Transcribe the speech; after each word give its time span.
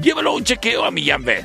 llévalo 0.00 0.34
un 0.34 0.44
chequeo 0.44 0.84
a 0.84 0.92
Millán 0.92 1.24
Vet. 1.24 1.44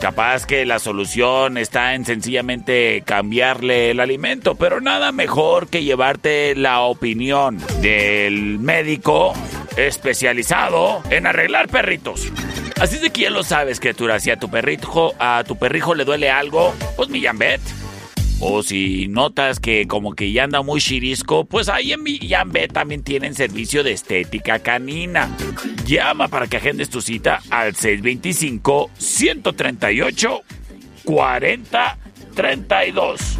Capaz 0.00 0.46
que 0.46 0.64
la 0.64 0.80
solución 0.80 1.58
está 1.58 1.94
en 1.94 2.04
sencillamente 2.04 3.02
cambiarle 3.04 3.92
el 3.92 4.00
alimento, 4.00 4.56
pero 4.56 4.80
nada 4.80 5.12
mejor 5.12 5.68
que 5.68 5.84
llevarte 5.84 6.56
la 6.56 6.80
opinión 6.80 7.58
del 7.80 8.58
médico 8.58 9.32
especializado 9.78 11.02
en 11.10 11.26
arreglar 11.26 11.68
perritos. 11.68 12.30
Así 12.80 12.96
es 12.96 13.02
de 13.02 13.10
que 13.10 13.22
ya 13.22 13.30
lo 13.30 13.44
sabes, 13.44 13.80
criatura. 13.80 14.20
Si 14.20 14.30
a 14.30 14.38
tu 14.38 14.50
perrijo, 14.50 15.14
a 15.18 15.42
tu 15.46 15.56
perrijo 15.56 15.94
le 15.94 16.04
duele 16.04 16.30
algo, 16.30 16.74
pues 16.96 17.08
Millán 17.08 17.38
Vet. 17.38 17.62
O 18.40 18.62
si 18.62 19.08
notas 19.08 19.58
que 19.58 19.88
como 19.88 20.14
que 20.14 20.30
ya 20.30 20.44
anda 20.44 20.62
muy 20.62 20.80
chirisco, 20.80 21.44
pues 21.44 21.68
ahí 21.68 21.92
en 21.92 22.00
Millán 22.02 22.52
Vet 22.52 22.72
también 22.72 23.02
tienen 23.02 23.34
servicio 23.34 23.82
de 23.82 23.90
estética 23.92 24.60
canina. 24.60 25.28
Llama 25.84 26.28
para 26.28 26.46
que 26.46 26.58
agendes 26.58 26.90
tu 26.90 27.00
cita 27.00 27.40
al 27.50 27.74
625 27.74 28.90
138 28.96 30.42
4032. 31.04 33.38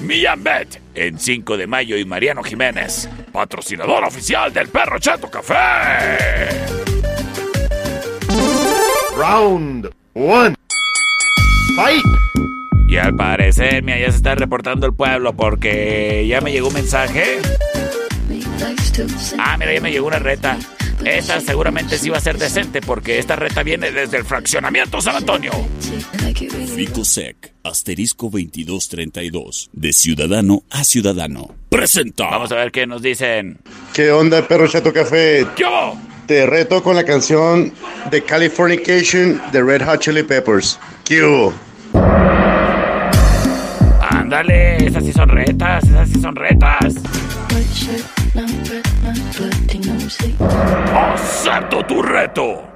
Millán 0.02 0.44
Bet 0.44 0.82
en 0.94 1.18
5 1.20 1.58
de 1.58 1.68
mayo 1.68 1.98
y 1.98 2.06
Mariano 2.06 2.44
Jiménez, 2.44 3.10
patrocinador 3.32 4.04
oficial 4.04 4.54
del 4.54 4.68
Perro 4.70 5.00
Chato 5.00 5.30
Café. 5.30 5.56
Round 9.18 9.90
one. 10.14 10.56
Fight. 11.76 12.04
Y 12.88 12.98
al 12.98 13.16
parecer, 13.16 13.84
mira, 13.84 14.00
ya 14.00 14.12
se 14.12 14.18
está 14.18 14.36
reportando 14.36 14.86
el 14.86 14.94
pueblo 14.94 15.36
porque 15.36 16.26
ya 16.28 16.42
me 16.42 16.52
llegó 16.52 16.68
un 16.68 16.76
mensaje. 16.76 17.40
Ah, 19.38 19.58
mira, 19.58 19.74
ya 19.74 19.82
me 19.82 19.92
llegó 19.92 20.08
una 20.08 20.20
reta. 20.20 20.58
Esta 21.04 21.40
seguramente 21.42 21.98
sí 21.98 22.10
va 22.10 22.18
a 22.18 22.22
ser 22.22 22.38
decente 22.38 22.82
porque 22.82 23.20
esta 23.20 23.36
reta 23.36 23.64
viene 23.64 23.92
desde 23.92 24.18
el 24.18 24.26
fraccionamiento 24.26 25.02
San 25.02 25.18
Antonio. 25.18 25.52
Ficosec, 26.76 27.54
asterisco 27.64 28.26
2232, 28.26 29.70
de 29.74 29.94
ciudadano 29.94 30.64
a 30.72 30.84
ciudadano. 30.84 31.54
Presenta. 31.70 32.30
Vamos 32.30 32.52
a 32.52 32.56
ver 32.56 32.72
qué 32.72 32.88
nos 32.88 33.02
dicen. 33.02 33.60
¿Qué 33.94 34.12
onda, 34.12 34.48
perro 34.48 34.68
chato 34.68 34.92
café? 34.94 35.46
¡Yo! 35.58 35.96
Te 36.26 36.46
reto 36.46 36.82
con 36.82 36.96
la 36.96 37.04
canción 37.04 37.72
de 38.10 38.24
Californication 38.24 39.42
de 39.52 39.62
Red 39.62 39.86
Hot 39.86 40.00
Chili 40.00 40.24
Peppers. 40.24 40.80
¿Qué 41.04 41.24
hubo? 41.24 41.54
Ándale, 44.02 44.78
esas 44.78 45.06
sí 45.06 45.14
son 45.14 45.30
retas, 45.30 45.84
esas 45.84 46.10
sí 46.10 46.20
son 46.20 46.36
retas. 46.36 46.96
¡Acepto 51.14 51.86
tu 51.86 52.02
reto! 52.02 52.75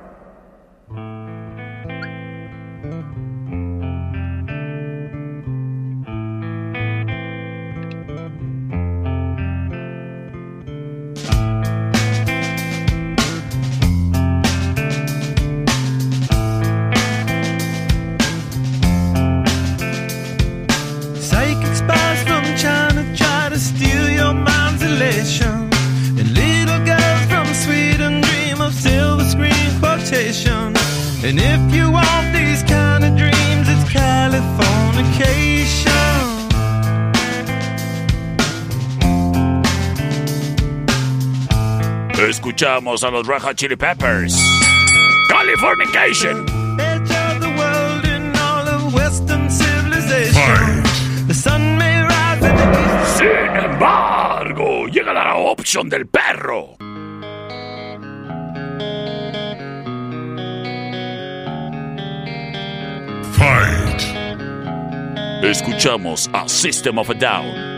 Escuchamos 42.59 43.03
a 43.05 43.09
los 43.09 43.25
Hot 43.25 43.55
Chili 43.55 43.77
Peppers. 43.77 44.35
Californication. 45.29 46.45
Edge 46.77 47.09
of 47.09 47.39
the 47.39 47.55
world 47.57 48.03
in 48.03 48.35
all 48.35 48.67
of 48.67 48.93
Western 48.93 49.49
civilization. 49.49 50.83
The 51.27 51.33
sun 51.33 51.77
may 51.77 52.01
rise 52.01 52.43
in 52.43 52.53
the 52.57 52.69
east. 52.81 53.17
Sin 53.17 53.55
embargo, 53.63 54.87
llega 54.87 55.13
la 55.13 55.35
opción 55.37 55.87
del 55.87 56.05
perro. 56.07 56.75
Fight. 63.37 64.01
Escuchamos 65.45 66.27
a 66.33 66.49
System 66.49 66.99
of 66.99 67.09
a 67.09 67.13
Down. 67.13 67.69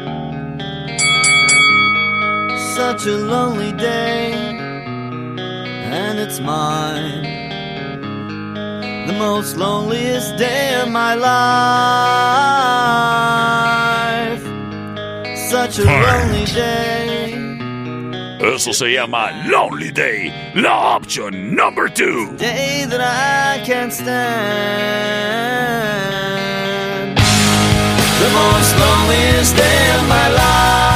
Such 2.73 3.05
a 3.05 3.15
lonely 3.15 3.73
day, 3.73 4.60
and 5.91 6.19
it's 6.19 6.39
mine. 6.39 7.23
The 9.07 9.13
most 9.13 9.57
loneliest 9.57 10.37
day 10.37 10.81
of 10.81 10.89
my 10.89 11.15
life. 11.15 11.31
Such 15.49 15.79
a 15.79 15.83
lonely 15.83 16.45
day. 16.45 17.31
Eso 18.39 18.73
se 18.73 18.93
llama 18.93 19.31
Lonely 19.47 19.91
Day, 19.91 20.31
la 20.55 20.95
opción 20.95 21.53
number 21.55 21.87
two. 21.89 22.35
day 22.37 22.85
that 22.85 23.01
I 23.01 23.59
can't 23.63 23.93
stand. 23.93 24.11
The 28.19 28.29
most 28.33 28.75
loneliest 28.79 29.55
day 29.55 29.91
of 29.95 30.07
my 30.07 30.29
life. 30.29 30.90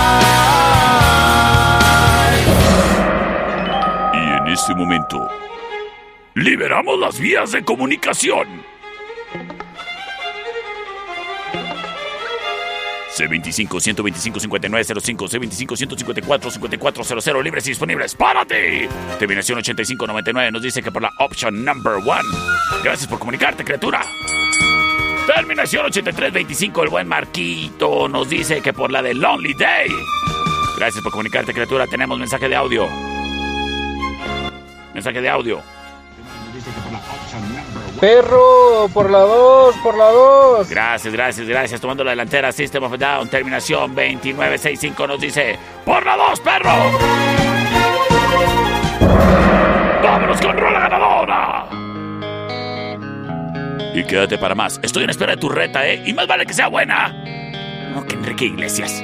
Este 4.66 4.74
momento, 4.74 5.30
liberamos 6.34 6.98
las 6.98 7.20
vías 7.20 7.52
de 7.52 7.64
comunicación. 7.64 8.48
C25 13.16 13.80
125 13.80 14.40
5905 14.40 15.28
C25 15.28 15.78
154 15.78 16.50
5400 16.50 17.44
libres 17.44 17.68
y 17.68 17.70
disponibles 17.70 18.16
para 18.16 18.44
ti. 18.44 18.90
Terminación 19.20 19.60
8599 19.60 20.52
nos 20.52 20.64
dice 20.64 20.82
que 20.82 20.92
por 20.92 21.04
la 21.04 21.12
option 21.20 21.64
number 21.64 21.98
one. 21.98 22.28
Gracias 22.84 23.08
por 23.08 23.20
comunicarte, 23.20 23.64
criatura. 23.64 24.02
Terminación 25.28 25.86
8325 25.86 26.82
el 26.82 26.90
buen 26.90 27.08
Marquito 27.08 28.08
nos 28.08 28.28
dice 28.28 28.62
que 28.64 28.74
por 28.74 28.90
la 28.92 29.04
de 29.04 29.14
Lonely 29.14 29.54
Day. 29.54 29.92
Gracias 30.80 31.04
por 31.04 31.12
comunicarte, 31.12 31.54
criatura. 31.54 31.86
Tenemos 31.86 32.18
mensaje 32.18 32.50
de 32.50 32.56
audio. 32.56 32.88
Mensaje 34.96 35.22
de 35.22 35.30
audio. 35.30 35.62
Perro, 38.00 38.90
por 38.94 39.12
la 39.12 39.20
2, 39.20 39.76
por 39.84 39.98
la 39.98 40.06
2. 40.06 40.70
Gracias, 40.70 41.14
gracias, 41.14 41.48
gracias. 41.50 41.82
Tomando 41.82 42.06
la 42.06 42.12
delantera, 42.12 42.54
System 42.54 42.84
of 42.84 42.98
Down, 42.98 43.28
terminación 43.28 43.94
2965 43.94 45.06
nos 45.06 45.20
dice, 45.20 45.60
por 45.84 46.06
la 46.06 46.16
2, 46.16 46.40
perro. 46.40 46.72
Vámonos 50.02 50.40
con 50.40 50.58
rola 50.58 50.80
ganadora. 50.80 51.68
Y 53.94 54.04
quédate 54.06 54.38
para 54.38 54.56
más. 54.56 54.80
Estoy 54.82 55.04
en 55.04 55.10
espera 55.10 55.34
de 55.36 55.42
tu 55.42 55.50
reta, 55.50 55.86
¿eh? 55.86 56.04
Y 56.06 56.14
más 56.14 56.26
vale 56.26 56.46
que 56.46 56.54
sea 56.54 56.70
buena. 56.70 57.10
No 57.94 58.06
que 58.06 58.16
Enrique 58.16 58.46
Iglesias. 58.46 59.04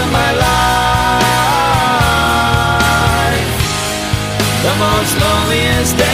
slowly 5.05 5.59
as 5.79 5.93
death. 5.93 6.10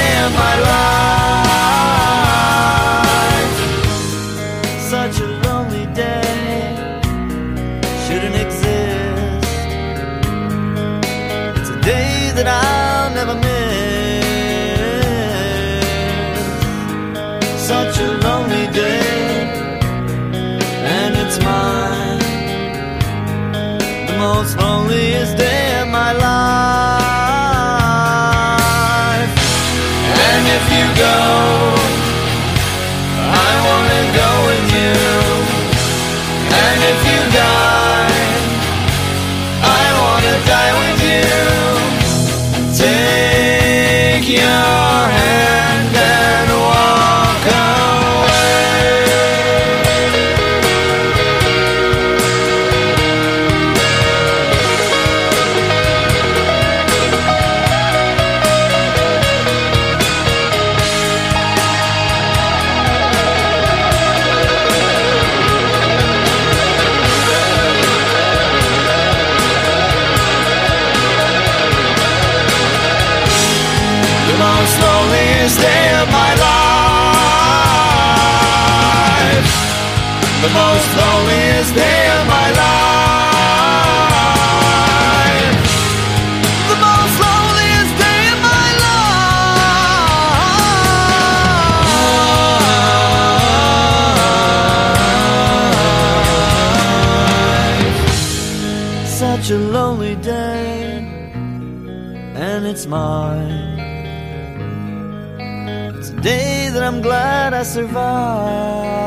survive. 107.68 109.06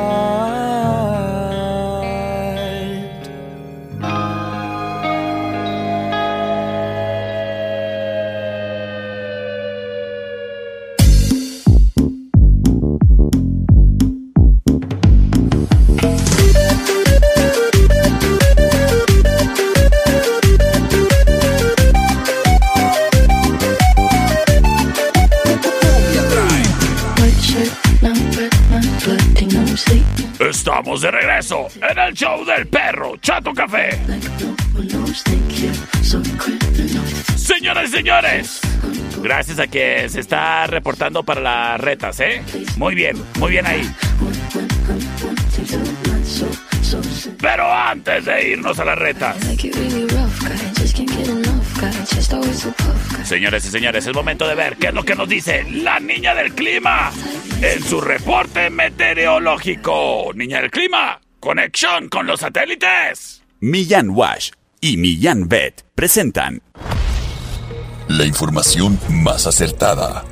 Estamos 30.70 31.00
de 31.00 31.10
regreso 31.10 31.66
en 31.82 31.98
el 31.98 32.14
show 32.14 32.44
del 32.44 32.68
perro 32.68 33.16
Chato 33.16 33.52
Café. 33.52 33.90
Señoras 37.34 37.88
y 37.88 37.92
señores, 37.92 38.60
gracias 39.20 39.58
a 39.58 39.66
que 39.66 40.08
se 40.08 40.20
está 40.20 40.68
reportando 40.68 41.24
para 41.24 41.40
las 41.40 41.80
retas, 41.80 42.20
¿eh? 42.20 42.40
Muy 42.76 42.94
bien, 42.94 43.16
muy 43.40 43.50
bien 43.50 43.66
ahí. 43.66 43.82
Pero 47.40 47.72
antes 47.72 48.24
de 48.24 48.50
irnos 48.50 48.78
a 48.78 48.84
las 48.84 48.98
retas, 48.98 49.36
señores 53.24 53.64
y 53.64 53.68
señores, 53.70 54.06
es 54.06 54.14
momento 54.14 54.46
de 54.46 54.54
ver 54.54 54.76
qué 54.76 54.86
es 54.86 54.94
lo 54.94 55.02
que 55.02 55.16
nos 55.16 55.28
dice 55.28 55.66
la 55.68 55.98
niña 55.98 56.32
del 56.36 56.54
clima 56.54 57.10
en 57.62 57.82
su 57.82 58.00
reporte 58.00 58.70
meteorológico. 58.70 60.30
Niña 60.34 60.60
del 60.60 60.70
clima, 60.70 61.20
conexión 61.38 62.08
con 62.08 62.26
los 62.26 62.40
satélites. 62.40 63.42
Millán 63.60 64.10
Wash 64.10 64.50
y 64.80 64.96
Millán 64.96 65.48
Vet 65.48 65.84
presentan 65.94 66.62
La 68.08 68.24
información 68.24 68.98
más 69.10 69.46
acertada. 69.46 70.24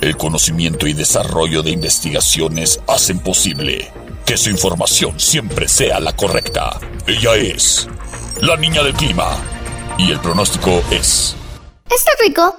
El 0.00 0.16
conocimiento 0.16 0.88
y 0.88 0.92
desarrollo 0.92 1.62
de 1.62 1.70
investigaciones 1.70 2.80
hacen 2.88 3.20
posible 3.20 3.92
que 4.26 4.36
su 4.36 4.50
información 4.50 5.18
siempre 5.20 5.68
sea 5.68 6.00
la 6.00 6.14
correcta. 6.14 6.80
Ella 7.06 7.36
es 7.36 7.88
la 8.40 8.56
niña 8.56 8.82
del 8.82 8.94
clima. 8.94 9.36
Y 9.98 10.10
el 10.10 10.18
pronóstico 10.18 10.82
es... 10.90 11.36
Está 11.88 12.10
rico. 12.24 12.58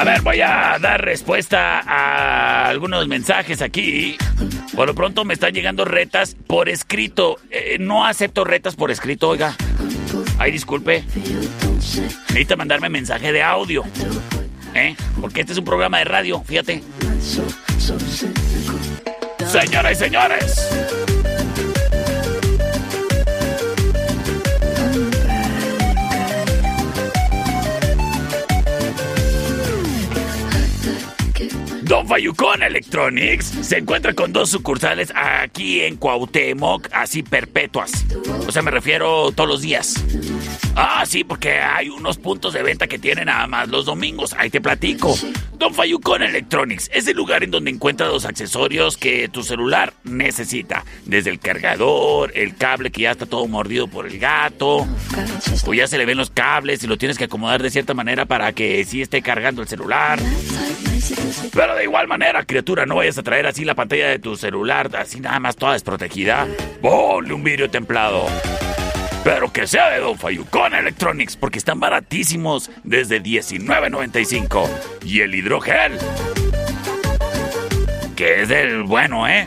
A 0.00 0.04
ver, 0.04 0.22
voy 0.22 0.40
a 0.40 0.78
dar 0.80 1.04
respuesta 1.04 1.80
a 1.80 2.68
algunos 2.68 3.06
mensajes 3.06 3.60
aquí. 3.60 4.16
Por 4.74 4.86
lo 4.88 4.94
pronto 4.94 5.26
me 5.26 5.34
están 5.34 5.52
llegando 5.52 5.84
retas 5.84 6.38
por 6.46 6.70
escrito. 6.70 7.36
Eh, 7.50 7.76
no 7.78 8.06
acepto 8.06 8.44
retas 8.44 8.76
por 8.76 8.90
escrito, 8.90 9.28
oiga. 9.28 9.54
Ay, 10.38 10.52
disculpe. 10.52 11.04
Necesita 12.30 12.56
mandarme 12.56 12.88
mensaje 12.88 13.30
de 13.30 13.42
audio. 13.42 13.84
¿Eh? 14.74 14.96
Porque 15.20 15.42
este 15.42 15.52
es 15.52 15.58
un 15.58 15.66
programa 15.66 15.98
de 15.98 16.04
radio, 16.04 16.42
fíjate. 16.46 16.82
Señoras 19.46 19.92
y 19.92 19.96
señores. 19.96 20.89
Don 31.90 32.06
Fayucón 32.06 32.62
Electronics 32.62 33.46
se 33.62 33.78
encuentra 33.78 34.14
con 34.14 34.32
dos 34.32 34.48
sucursales 34.48 35.12
aquí 35.12 35.80
en 35.80 35.96
Cuauhtémoc, 35.96 36.86
así 36.92 37.24
perpetuas. 37.24 38.06
O 38.46 38.52
sea, 38.52 38.62
me 38.62 38.70
refiero 38.70 39.32
todos 39.32 39.48
los 39.48 39.60
días. 39.60 39.96
Ah, 40.82 41.04
sí, 41.04 41.24
porque 41.24 41.60
hay 41.60 41.90
unos 41.90 42.16
puntos 42.16 42.54
de 42.54 42.62
venta 42.62 42.86
que 42.86 42.98
tienen 42.98 43.26
nada 43.26 43.46
más 43.46 43.68
los 43.68 43.84
domingos. 43.84 44.34
Ahí 44.38 44.48
te 44.48 44.62
platico. 44.62 45.14
Don 45.58 45.74
Fayucón 45.74 46.22
Electronics 46.22 46.90
es 46.94 47.06
el 47.06 47.18
lugar 47.18 47.44
en 47.44 47.50
donde 47.50 47.70
encuentras 47.70 48.08
los 48.08 48.24
accesorios 48.24 48.96
que 48.96 49.28
tu 49.28 49.42
celular 49.42 49.92
necesita. 50.04 50.86
Desde 51.04 51.28
el 51.28 51.38
cargador, 51.38 52.32
el 52.34 52.56
cable 52.56 52.90
que 52.90 53.02
ya 53.02 53.10
está 53.10 53.26
todo 53.26 53.46
mordido 53.46 53.88
por 53.88 54.06
el 54.06 54.18
gato. 54.18 54.88
O 55.66 55.74
ya 55.74 55.86
se 55.86 55.98
le 55.98 56.06
ven 56.06 56.16
los 56.16 56.30
cables 56.30 56.82
y 56.82 56.86
lo 56.86 56.96
tienes 56.96 57.18
que 57.18 57.24
acomodar 57.24 57.62
de 57.62 57.70
cierta 57.70 57.92
manera 57.92 58.24
para 58.24 58.54
que 58.54 58.82
sí 58.86 59.02
esté 59.02 59.20
cargando 59.20 59.60
el 59.60 59.68
celular. 59.68 60.18
Pero 61.52 61.74
de 61.74 61.84
igual 61.84 62.08
manera, 62.08 62.42
criatura, 62.44 62.86
no 62.86 62.96
vayas 62.96 63.18
a 63.18 63.22
traer 63.22 63.46
así 63.46 63.66
la 63.66 63.74
pantalla 63.74 64.08
de 64.08 64.18
tu 64.18 64.34
celular, 64.34 64.88
así 64.96 65.20
nada 65.20 65.40
más 65.40 65.56
toda 65.56 65.74
desprotegida. 65.74 66.48
Ponle 66.80 67.34
un 67.34 67.44
vidrio 67.44 67.68
templado. 67.68 68.24
Pero 69.22 69.52
que 69.52 69.66
sea 69.66 69.90
de 69.90 70.00
Don 70.00 70.18
Fayucón 70.18 70.74
Electronics, 70.74 71.36
porque 71.36 71.58
están 71.58 71.78
baratísimos 71.78 72.70
desde 72.84 73.22
$19.95. 73.22 74.68
Y 75.04 75.20
el 75.20 75.34
hidrogel, 75.34 75.98
que 78.16 78.42
es 78.42 78.48
del 78.48 78.84
bueno, 78.84 79.28
¿eh? 79.28 79.46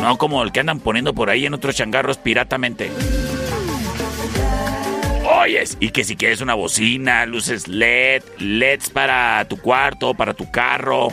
No 0.00 0.16
como 0.16 0.42
el 0.42 0.52
que 0.52 0.60
andan 0.60 0.80
poniendo 0.80 1.12
por 1.12 1.28
ahí 1.28 1.44
en 1.44 1.54
otros 1.54 1.74
changarros 1.74 2.18
piratamente. 2.18 2.90
Oyes, 5.24 5.76
y 5.80 5.90
que 5.90 6.04
si 6.04 6.16
quieres 6.16 6.40
una 6.40 6.54
bocina, 6.54 7.26
luces 7.26 7.66
LED, 7.66 8.22
LEDs 8.38 8.90
para 8.90 9.44
tu 9.46 9.58
cuarto, 9.58 10.14
para 10.14 10.34
tu 10.34 10.50
carro. 10.50 11.08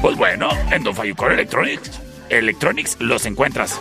Pues 0.00 0.16
bueno, 0.16 0.48
en 0.70 0.84
Don 0.84 0.94
Fayucón 0.94 1.32
Electronics, 1.32 2.00
Electronics 2.28 2.96
los 3.00 3.24
encuentras. 3.24 3.80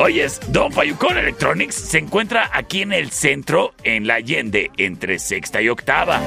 Oyes, 0.00 0.40
Don 0.52 0.70
Fayucón 0.70 1.18
Electronics 1.18 1.74
se 1.74 1.98
encuentra 1.98 2.48
aquí 2.52 2.82
en 2.82 2.92
el 2.92 3.10
centro, 3.10 3.74
en 3.82 4.06
la 4.06 4.14
Allende, 4.14 4.70
entre 4.76 5.18
sexta 5.18 5.60
y 5.60 5.68
octava. 5.68 6.22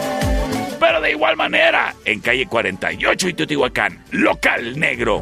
Pero 0.78 1.00
de 1.00 1.12
igual 1.12 1.38
manera, 1.38 1.96
en 2.04 2.20
calle 2.20 2.48
48 2.48 3.30
y 3.30 3.34
Teotihuacán, 3.34 4.04
local 4.12 4.78
negro. 4.78 5.22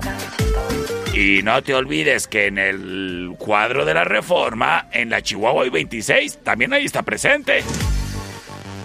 Y 1.13 1.43
no 1.43 1.61
te 1.61 1.75
olvides 1.75 2.27
que 2.27 2.47
en 2.47 2.57
el 2.57 3.35
cuadro 3.37 3.85
de 3.85 3.93
la 3.93 4.03
reforma, 4.03 4.87
en 4.93 5.11
la 5.11 5.21
Chihuahua 5.21 5.67
y 5.67 5.69
26, 5.69 6.39
también 6.43 6.73
ahí 6.73 6.85
está 6.85 7.03
presente. 7.03 7.61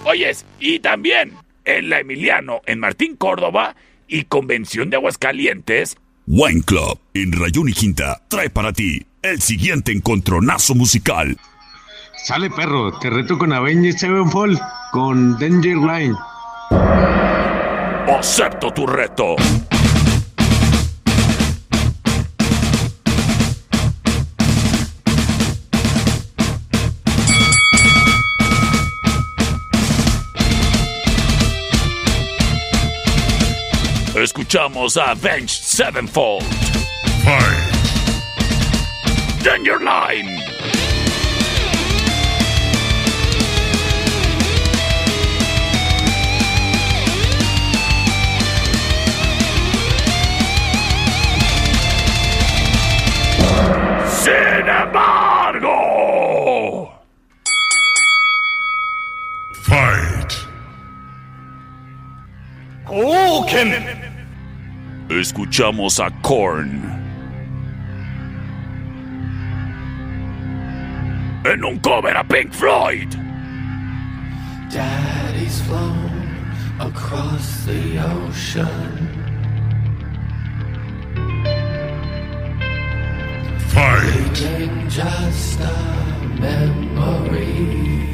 Oyes, 0.03 0.45
y 0.59 0.77
también 0.77 1.33
en 1.63 1.89
la 1.89 2.01
Emiliano, 2.01 2.61
en 2.67 2.79
Martín 2.79 3.15
Córdoba 3.15 3.75
y 4.07 4.25
Convención 4.25 4.91
de 4.91 4.97
Aguascalientes, 4.97 5.97
Wine 6.27 6.61
Club 6.63 6.99
en 7.13 7.31
Rayón 7.31 7.69
y 7.69 7.73
Quinta 7.73 8.21
trae 8.27 8.49
para 8.49 8.73
ti 8.73 9.05
el 9.29 9.41
siguiente 9.41 9.91
encontronazo 9.91 10.75
musical. 10.75 11.37
Sale 12.25 12.49
perro, 12.49 12.97
te 12.99 13.09
reto 13.09 13.37
con 13.37 13.53
Avengers 13.53 13.99
Sevenfold 13.99 14.59
con 14.91 15.37
Danger 15.39 15.77
Line. 15.77 16.15
acepto 18.07 18.71
tu 18.71 18.85
reto. 18.85 19.35
Escuchamos 34.15 34.97
a 34.97 35.11
Avenged 35.11 35.49
Sevenfold. 35.49 36.45
Danger 39.45 39.77
Line. 39.77 40.39
Sin 54.07 54.67
embargo. 54.67 55.71
Fight. 59.61 60.33
Escuchamos 65.11 65.99
a 65.99 66.09
Korn. 66.23 67.04
En 71.45 71.63
un 71.63 71.77
cover 71.79 72.17
a 72.17 72.23
Pink 72.23 72.51
Floyd. 72.51 73.07
Daddy's 74.71 75.61
flown 75.61 76.41
across 76.79 77.65
the 77.65 77.99
ocean. 77.99 78.65
Fight. 83.69 84.89
Just 84.89 85.59
a 85.59 85.75
memory. 86.39 88.09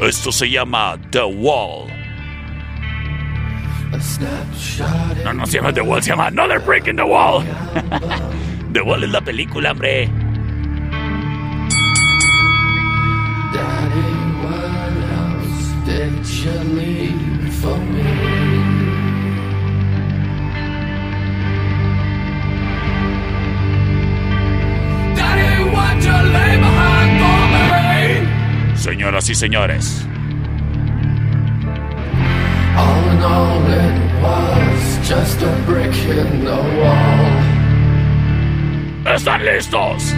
Esto 0.00 0.30
se 0.30 0.48
llama 0.48 1.00
The 1.10 1.26
Wall. 1.26 1.90
A 3.92 4.00
snapshot 4.00 5.24
No, 5.24 5.32
no 5.32 5.46
se 5.46 5.58
llama 5.58 5.72
The 5.72 5.82
Wall, 5.82 6.00
se 6.00 6.10
llama 6.10 6.28
Another 6.28 6.60
Break 6.60 6.86
in 6.86 6.94
the 6.94 7.04
Wall. 7.04 7.42
The 8.72 8.82
Wall 8.82 9.02
es 9.02 9.10
la 9.10 9.20
película, 9.20 9.72
hombre. 9.72 10.08
that 16.10 16.28
you 16.44 16.52
leave 16.74 17.54
for 17.54 17.76
me. 17.78 18.60
Señoras 28.74 29.28
y 29.28 29.34
señores. 29.34 30.06
All 32.76 33.10
in 33.12 33.22
all 33.22 33.62
it 33.68 34.22
was 34.22 35.08
just 35.08 35.42
a 35.42 35.52
brick 35.66 35.94
in 36.08 36.44
the 36.44 36.56
wall. 36.80 37.30
¿Están 39.04 39.44
listos? 39.44 40.14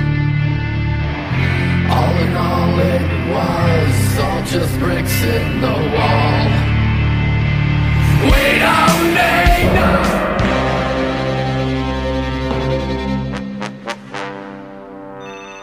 All 2.45 2.79
it 2.95 3.07
was 3.33 4.19
all 4.25 4.43
just 4.55 4.73
bricks 4.79 5.19
in 5.37 5.61
the 5.61 5.77
wall. 5.95 6.49
We 8.31 8.45
don't 8.65 9.05
need 9.19 9.69
no. 9.75 9.93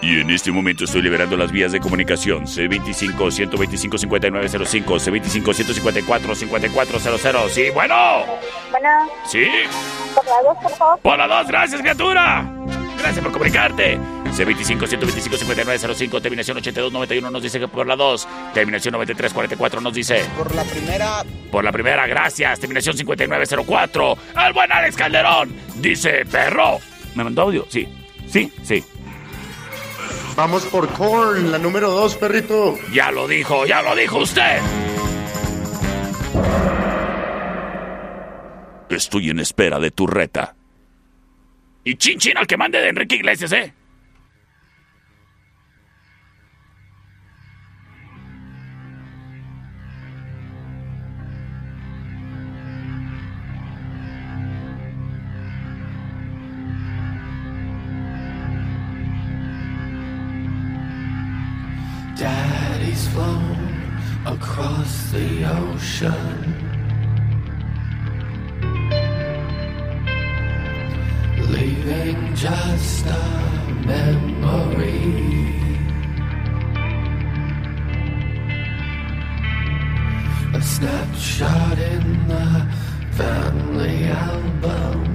Y 0.02 0.22
en 0.22 0.30
este 0.32 0.50
momento 0.52 0.86
estoy 0.86 1.02
liberando 1.02 1.36
las 1.38 1.52
vías 1.52 1.72
de 1.74 1.80
comunicación. 1.82 2.46
C25-125-5905, 2.46 4.98
C25-154-5400. 4.98 7.50
Sí, 7.50 7.70
bueno. 7.74 7.96
Bueno, 8.72 8.90
Sí. 9.26 9.44
por 10.16 10.26
la 10.26 10.42
dos, 10.44 10.58
por 10.64 10.72
favor. 10.72 11.00
Por 11.02 11.18
la 11.18 11.28
dos, 11.28 11.48
gracias, 11.48 11.82
criatura. 11.82 12.46
Gracias 12.98 13.22
por 13.24 13.32
comunicarte. 13.34 14.00
C25-125-5905, 14.34 16.22
terminación 16.22 16.58
8291 16.58 17.32
nos 17.32 17.44
dice 17.44 17.60
que 17.60 17.68
por 17.68 17.88
la 17.88 17.96
2. 17.96 18.28
Terminación 18.54 18.94
9344 18.94 19.82
nos 19.82 19.94
dice. 19.94 20.26
Por 20.38 20.54
la 20.56 20.64
primera. 20.64 21.24
Por 21.52 21.64
la 21.64 21.72
primera, 21.72 22.08
gracias. 22.08 22.60
Terminación 22.60 22.96
5904. 22.98 24.18
El 24.48 24.54
buen 24.54 24.72
Alex 24.72 24.96
Calderón. 24.96 25.54
Dice, 25.76 26.26
perro. 26.26 26.80
¿Me 27.16 27.24
mandó 27.24 27.44
audio? 27.44 27.66
Sí. 27.70 27.88
Sí, 28.28 28.52
sí. 28.64 28.84
Vamos 30.36 30.64
por 30.68 30.88
Korn, 30.94 31.52
la 31.52 31.58
número 31.58 31.90
2, 31.90 32.16
perrito. 32.16 32.78
Ya 32.94 33.12
lo 33.12 33.28
dijo, 33.28 33.66
ya 33.66 33.82
lo 33.82 33.96
dijo 33.96 34.20
usted. 34.20 34.60
Estoy 38.90 39.30
en 39.30 39.40
espera 39.40 39.80
de 39.80 39.92
tu 39.92 40.08
reta. 40.08 40.56
Y 41.84 41.96
chin 41.96 42.20
chin 42.20 42.38
al 42.38 42.48
que 42.48 42.58
mande 42.58 42.80
de 42.80 42.90
Enrique 42.90 43.16
Iglesias, 43.16 43.52
¿eh? 43.52 43.74
Daddy's 62.20 63.08
flown 63.14 63.98
across 64.26 65.10
the 65.12 65.46
ocean. 65.46 66.54
Leaving 71.48 72.36
just 72.36 73.06
a 73.06 73.24
memory. 73.86 75.00
A 80.54 80.62
snapshot 80.62 81.80
in 81.80 82.28
the 82.28 82.68
family 83.16 84.04
album. 84.08 85.09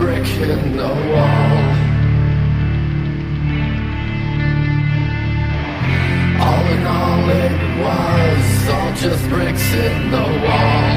Brick 0.00 0.26
in 0.26 0.76
the 0.78 0.92
wall. 1.10 1.56
All 6.46 6.66
in 6.74 6.84
all, 6.86 7.28
it 7.44 7.60
was 7.82 8.46
all 8.74 8.92
just 8.94 9.24
bricks 9.28 9.68
in 9.74 10.10
the 10.10 10.26
wall. 10.44 10.96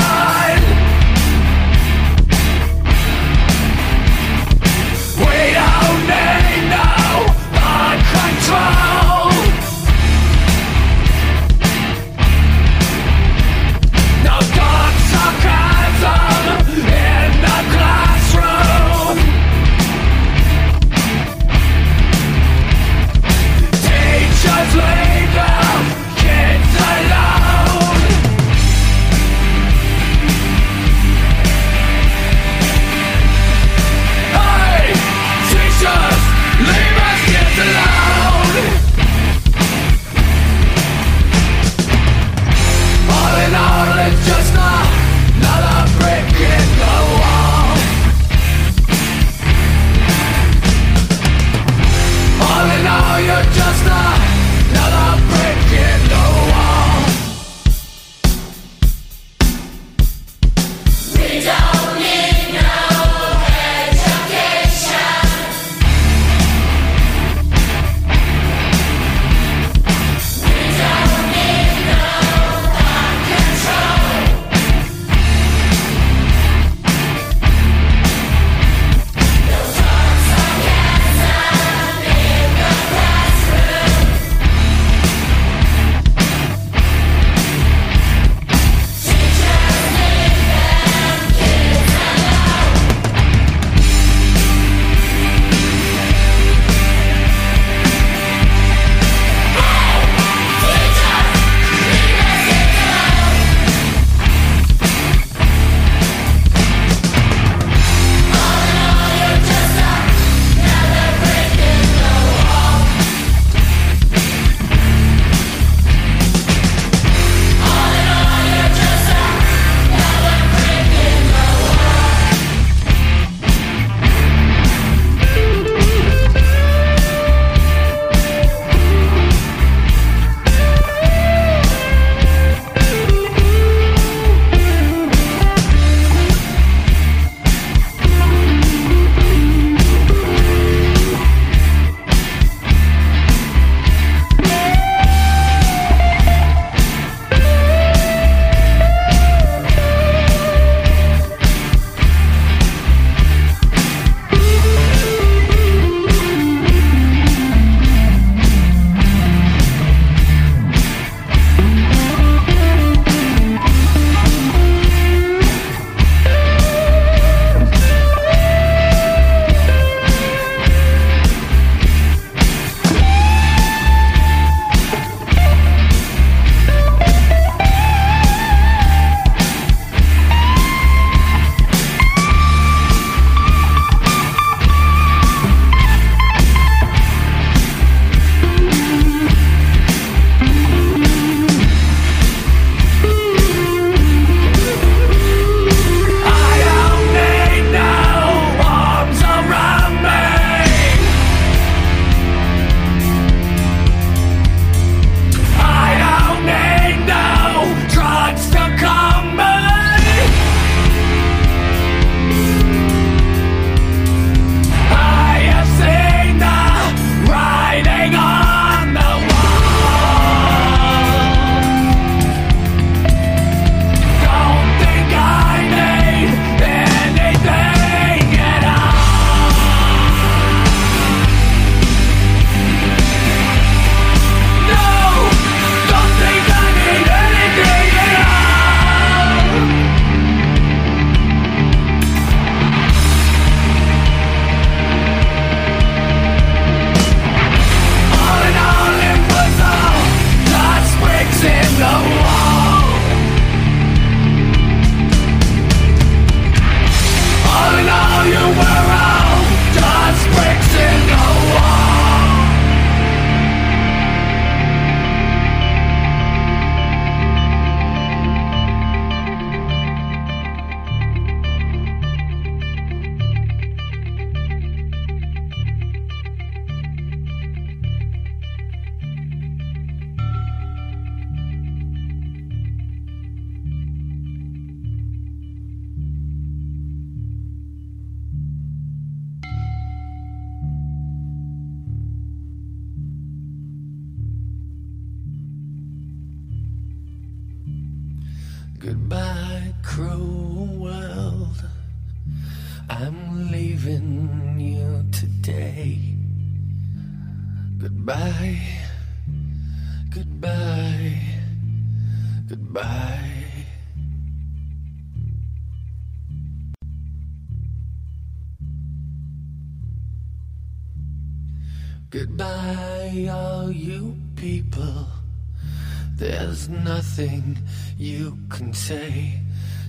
There's 326.62 326.84
nothing 326.84 327.58
you 327.98 328.38
can 328.48 328.72
say 328.72 329.40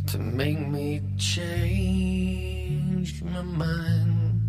to 0.08 0.18
make 0.18 0.60
me 0.60 1.02
change 1.18 3.22
my 3.22 3.44
mind. 3.44 4.42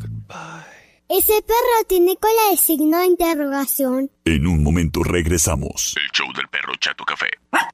Goodbye. 0.00 0.64
Ese 1.08 1.40
perro 1.42 1.84
tiene 1.86 2.16
cola 2.16 2.50
de 2.50 2.56
signo 2.56 2.98
de 2.98 3.06
interrogación. 3.06 4.10
En 4.24 4.46
un 4.46 4.64
momento 4.64 5.04
regresamos. 5.04 5.94
El 5.96 6.10
show 6.10 6.32
del 6.34 6.48
perro 6.48 6.72
Chato 6.80 7.04
Café. 7.04 7.28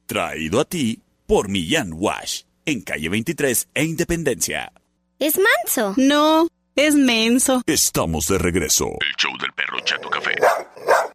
Traído 0.05 0.59
a 0.59 0.65
ti 0.65 1.01
por 1.25 1.49
Millán 1.49 1.93
Wash. 1.93 2.43
En 2.65 2.81
calle 2.81 3.09
23 3.09 3.69
e 3.73 3.85
Independencia. 3.85 4.71
¿Es 5.17 5.39
manso? 5.39 5.95
No, 5.97 6.47
es 6.87 6.95
menso. 6.95 7.61
Estamos 7.65 8.27
de 8.27 8.37
regreso. 8.37 8.85
El 8.85 9.15
show 9.17 9.31
del 9.39 9.51
perro 9.53 9.79
Chato 9.81 10.09
Café. 10.09 10.31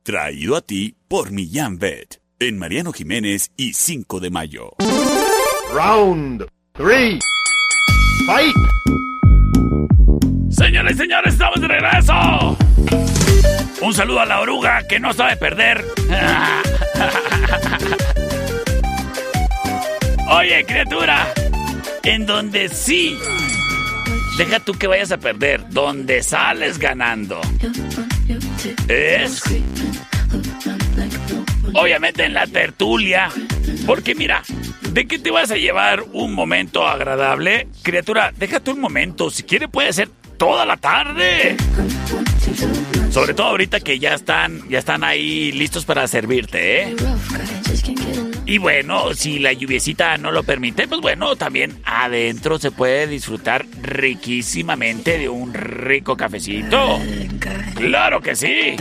Traído 0.03 0.57
a 0.57 0.61
ti 0.61 0.95
por 1.09 1.31
Millán 1.31 1.79
Vet. 1.79 2.21
En 2.39 2.59
Mariano 2.59 2.93
Jiménez 2.93 3.51
y 3.57 3.73
5 3.73 4.21
de 4.21 4.29
mayo. 4.31 4.73
Round 5.73 6.47
3. 6.73 7.19
Fight. 8.27 8.55
Señores 10.51 10.97
y 10.97 10.99
señores, 10.99 11.33
estamos 11.33 11.59
de 11.61 11.69
regreso. 11.69 12.57
Un 13.81 13.95
saludo 13.95 14.21
a 14.21 14.27
la 14.27 14.41
oruga 14.41 14.87
que 14.87 15.01
no 15.01 15.13
sabe 15.15 15.37
perder. 15.37 15.85
Oye, 20.31 20.65
criatura, 20.67 21.33
en 22.03 22.27
donde 22.27 22.69
sí, 22.69 23.17
deja 24.37 24.61
tú 24.61 24.75
que 24.75 24.87
vayas 24.87 25.13
a 25.13 25.19
perder, 25.19 25.69
donde 25.71 26.23
sales 26.23 26.79
ganando. 26.79 27.41
Es 28.89 29.43
obviamente 31.75 32.25
en 32.25 32.35
la 32.35 32.47
tertulia, 32.47 33.31
porque 33.87 34.15
mira, 34.15 34.43
¿de 34.91 35.07
qué 35.07 35.19
te 35.19 35.31
vas 35.31 35.51
a 35.51 35.57
llevar 35.57 36.05
un 36.13 36.35
momento 36.35 36.87
agradable? 36.87 37.69
Criatura, 37.83 38.33
déjate 38.37 38.71
un 38.71 38.81
momento, 38.81 39.31
si 39.31 39.43
quiere 39.43 39.69
puede 39.69 39.93
ser 39.93 40.09
toda 40.37 40.65
la 40.67 40.77
tarde. 40.77 41.57
Sobre 43.11 43.35
todo 43.35 43.49
ahorita 43.49 43.81
que 43.81 43.99
ya 43.99 44.15
están, 44.15 44.69
ya 44.69 44.79
están 44.79 45.05
ahí 45.05 45.53
listos 45.53 45.85
para 45.85 46.07
servirte, 46.09 46.83
¿eh? 46.83 46.97
Y 48.55 48.59
bueno, 48.59 49.13
si 49.15 49.41
la 49.41 49.53
lluviecita 49.53 50.17
no 50.17 50.31
lo 50.31 50.45
permite, 50.45 50.87
pues 50.87 51.01
bueno, 51.01 51.35
también 51.35 51.77
adentro 51.85 52.57
se 52.61 52.71
puede 52.71 53.09
disfrutar 53.09 53.67
riquísimamente 53.83 55.19
de 55.19 55.29
un 55.29 55.53
rico 55.53 56.17
cafecito. 56.17 57.01
Claro 57.75 58.21
que 58.21 58.37
sí. 58.37 58.77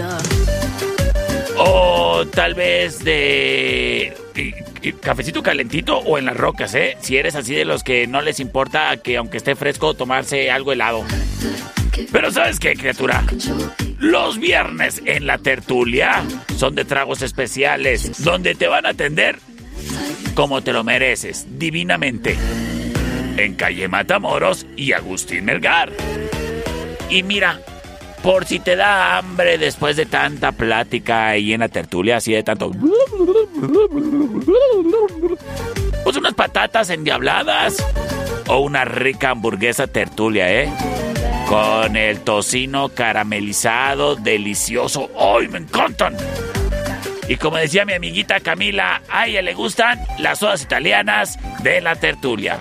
O 1.57 2.23
tal 2.27 2.53
vez 2.53 3.03
de 3.03 4.13
y- 4.35 4.87
y 4.87 4.93
cafecito 4.93 5.41
calentito 5.41 5.97
o 5.97 6.19
en 6.19 6.25
las 6.25 6.37
rocas, 6.37 6.75
¿eh? 6.75 6.95
Si 7.01 7.17
eres 7.17 7.33
así 7.33 7.55
de 7.55 7.65
los 7.65 7.83
que 7.83 8.05
no 8.05 8.21
les 8.21 8.39
importa 8.39 8.95
que 8.97 9.17
aunque 9.17 9.37
esté 9.37 9.55
fresco 9.55 9.95
tomarse 9.95 10.51
algo 10.51 10.71
helado. 10.71 11.03
Pero 12.11 12.29
¿sabes 12.31 12.59
qué, 12.59 12.75
criatura? 12.75 13.23
Los 13.97 14.37
viernes 14.37 15.01
en 15.05 15.25
la 15.25 15.39
tertulia 15.39 16.23
son 16.57 16.75
de 16.75 16.85
tragos 16.85 17.23
especiales, 17.23 18.23
donde 18.23 18.53
te 18.53 18.67
van 18.67 18.85
a 18.85 18.89
atender 18.89 19.39
como 20.35 20.61
te 20.61 20.73
lo 20.73 20.83
mereces, 20.83 21.45
divinamente. 21.57 22.37
En 23.37 23.55
calle 23.55 23.87
Matamoros 23.87 24.65
y 24.75 24.93
Agustín 24.93 25.45
Melgar. 25.45 25.91
Y 27.09 27.23
mira, 27.23 27.59
por 28.23 28.45
si 28.45 28.59
te 28.59 28.75
da 28.75 29.17
hambre 29.17 29.57
después 29.57 29.97
de 29.97 30.05
tanta 30.05 30.53
plática 30.53 31.27
ahí 31.27 31.53
en 31.53 31.59
la 31.59 31.67
tertulia, 31.67 32.17
así 32.17 32.31
de 32.31 32.41
tanto... 32.43 32.71
Pues 36.03 36.15
unas 36.15 36.33
patatas 36.33 36.89
endiabladas. 36.89 37.77
O 38.47 38.59
una 38.59 38.85
rica 38.85 39.31
hamburguesa 39.31 39.87
tertulia, 39.87 40.51
¿eh? 40.51 40.69
Con 41.47 41.95
el 41.95 42.21
tocino 42.21 42.89
caramelizado, 42.89 44.15
delicioso. 44.15 45.09
¡Ay, 45.19 45.47
me 45.47 45.59
encantan! 45.59 46.15
Y 47.27 47.37
como 47.37 47.57
decía 47.57 47.85
mi 47.85 47.93
amiguita 47.93 48.39
Camila, 48.39 49.01
a 49.09 49.27
ella 49.27 49.41
le 49.41 49.53
gustan 49.53 49.99
las 50.19 50.39
sodas 50.39 50.61
italianas 50.63 51.37
de 51.63 51.81
la 51.81 51.95
tertulia. 51.95 52.59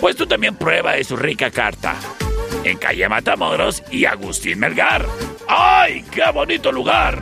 Pues 0.00 0.16
tú 0.16 0.26
también 0.26 0.56
prueba 0.56 0.92
de 0.92 1.04
su 1.04 1.16
rica 1.16 1.50
carta. 1.50 1.94
En 2.64 2.76
calle 2.78 3.08
Matamoros 3.08 3.82
y 3.90 4.04
Agustín 4.04 4.58
Melgar. 4.58 5.06
¡Ay, 5.48 6.04
qué 6.10 6.22
bonito 6.32 6.70
lugar! 6.70 7.18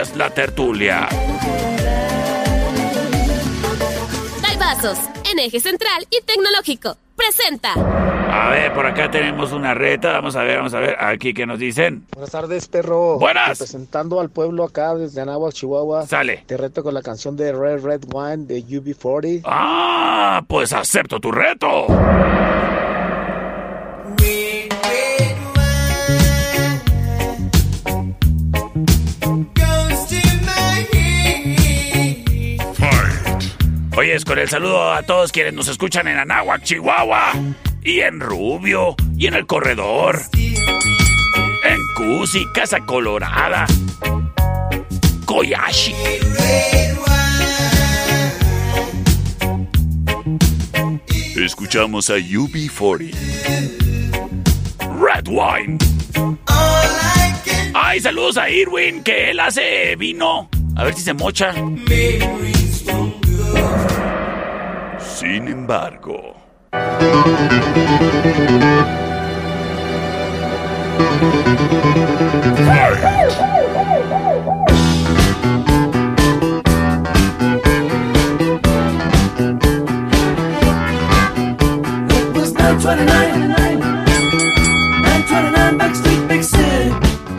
Es 0.00 0.14
la 0.16 0.28
tertulia. 0.30 1.08
Dalvasos, 4.42 4.98
en 5.30 5.38
eje 5.38 5.60
central 5.60 6.06
y 6.10 6.20
tecnológico. 6.22 6.96
Presenta. 7.16 8.17
A 8.30 8.50
ver, 8.50 8.72
por 8.72 8.86
acá 8.86 9.10
tenemos 9.10 9.52
una 9.52 9.74
reta. 9.74 10.12
Vamos 10.12 10.36
a 10.36 10.42
ver, 10.42 10.56
vamos 10.56 10.74
a 10.74 10.80
ver. 10.80 10.96
Aquí 10.98 11.32
que 11.34 11.46
nos 11.46 11.58
dicen. 11.58 12.04
Buenas 12.12 12.30
tardes, 12.30 12.68
perro. 12.68 13.18
Buenas. 13.18 13.50
Representando 13.50 14.20
al 14.20 14.30
pueblo 14.30 14.64
acá 14.64 14.94
desde 14.94 15.20
Anáhuac, 15.20 15.52
Chihuahua. 15.52 16.06
Sale. 16.06 16.44
Te 16.46 16.56
reto 16.56 16.82
con 16.82 16.94
la 16.94 17.02
canción 17.02 17.36
de 17.36 17.52
Red 17.52 17.84
Red 17.84 18.02
Wine 18.12 18.46
de 18.46 18.64
UB40. 18.64 19.42
Ah, 19.44 20.42
pues 20.46 20.72
acepto 20.72 21.20
tu 21.20 21.32
reto. 21.32 21.86
Oyes, 33.98 34.24
con 34.24 34.38
el 34.38 34.48
saludo 34.48 34.92
a 34.92 35.02
todos 35.02 35.32
quienes 35.32 35.54
nos 35.54 35.66
escuchan 35.66 36.06
en 36.06 36.18
Anáhuac, 36.18 36.62
Chihuahua, 36.62 37.32
y 37.82 38.00
en 38.00 38.20
Rubio, 38.20 38.94
y 39.16 39.26
en 39.26 39.34
el 39.34 39.46
Corredor, 39.46 40.20
en 40.34 41.80
Cusi, 41.96 42.46
Casa 42.52 42.80
Colorada, 42.86 43.66
Koyashi. 45.24 45.94
Escuchamos 51.36 52.10
a 52.10 52.16
UB40. 52.16 53.14
Red 55.00 55.28
Wine. 55.28 55.78
Ay, 57.74 58.00
saludos 58.00 58.36
a 58.36 58.50
Irwin, 58.50 59.02
que 59.02 59.30
él 59.30 59.40
hace 59.40 59.94
vino. 59.96 60.48
A 60.76 60.84
ver 60.84 60.94
si 60.94 61.02
se 61.02 61.14
mocha. 61.14 61.52
Sin 64.98 65.48
embargo. 65.48 66.47
29, 66.70 66.98
29, 82.78 83.48
29, 83.48 83.80
29 85.26 85.78
backstage. 85.78 86.07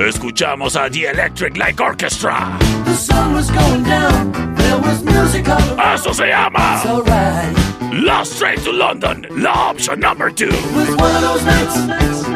Escuchamos 0.09 0.75
a 0.75 0.89
The 0.89 1.05
Electric 1.05 1.55
Light 1.55 1.79
Orchestra. 1.79 2.57
The 2.83 2.95
sun 2.95 3.35
was 3.35 3.51
going 3.51 3.83
down. 3.83 4.55
There 4.55 4.79
was 4.79 5.03
music. 5.03 5.47
Eso 5.47 6.13
se 6.13 6.29
llama 6.31 6.77
It's 6.77 6.89
alright. 6.89 7.93
Lost 7.93 8.39
Train 8.39 8.59
to 8.61 8.71
London, 8.71 9.27
la 9.29 9.69
option 9.69 9.99
number 9.99 10.31
two. 10.31 10.49
It 10.49 10.75
was 10.75 10.89
one 10.95 11.15
of 11.15 11.21
those 11.21 11.45
nights. 11.45 12.27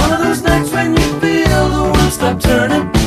One 0.00 0.12
of 0.12 0.18
those 0.18 0.42
nights 0.42 0.72
when 0.72 0.96
you 0.96 1.20
feel 1.20 1.68
the 1.68 1.82
world 1.92 2.12
stop 2.12 2.40
turning. 2.40 2.97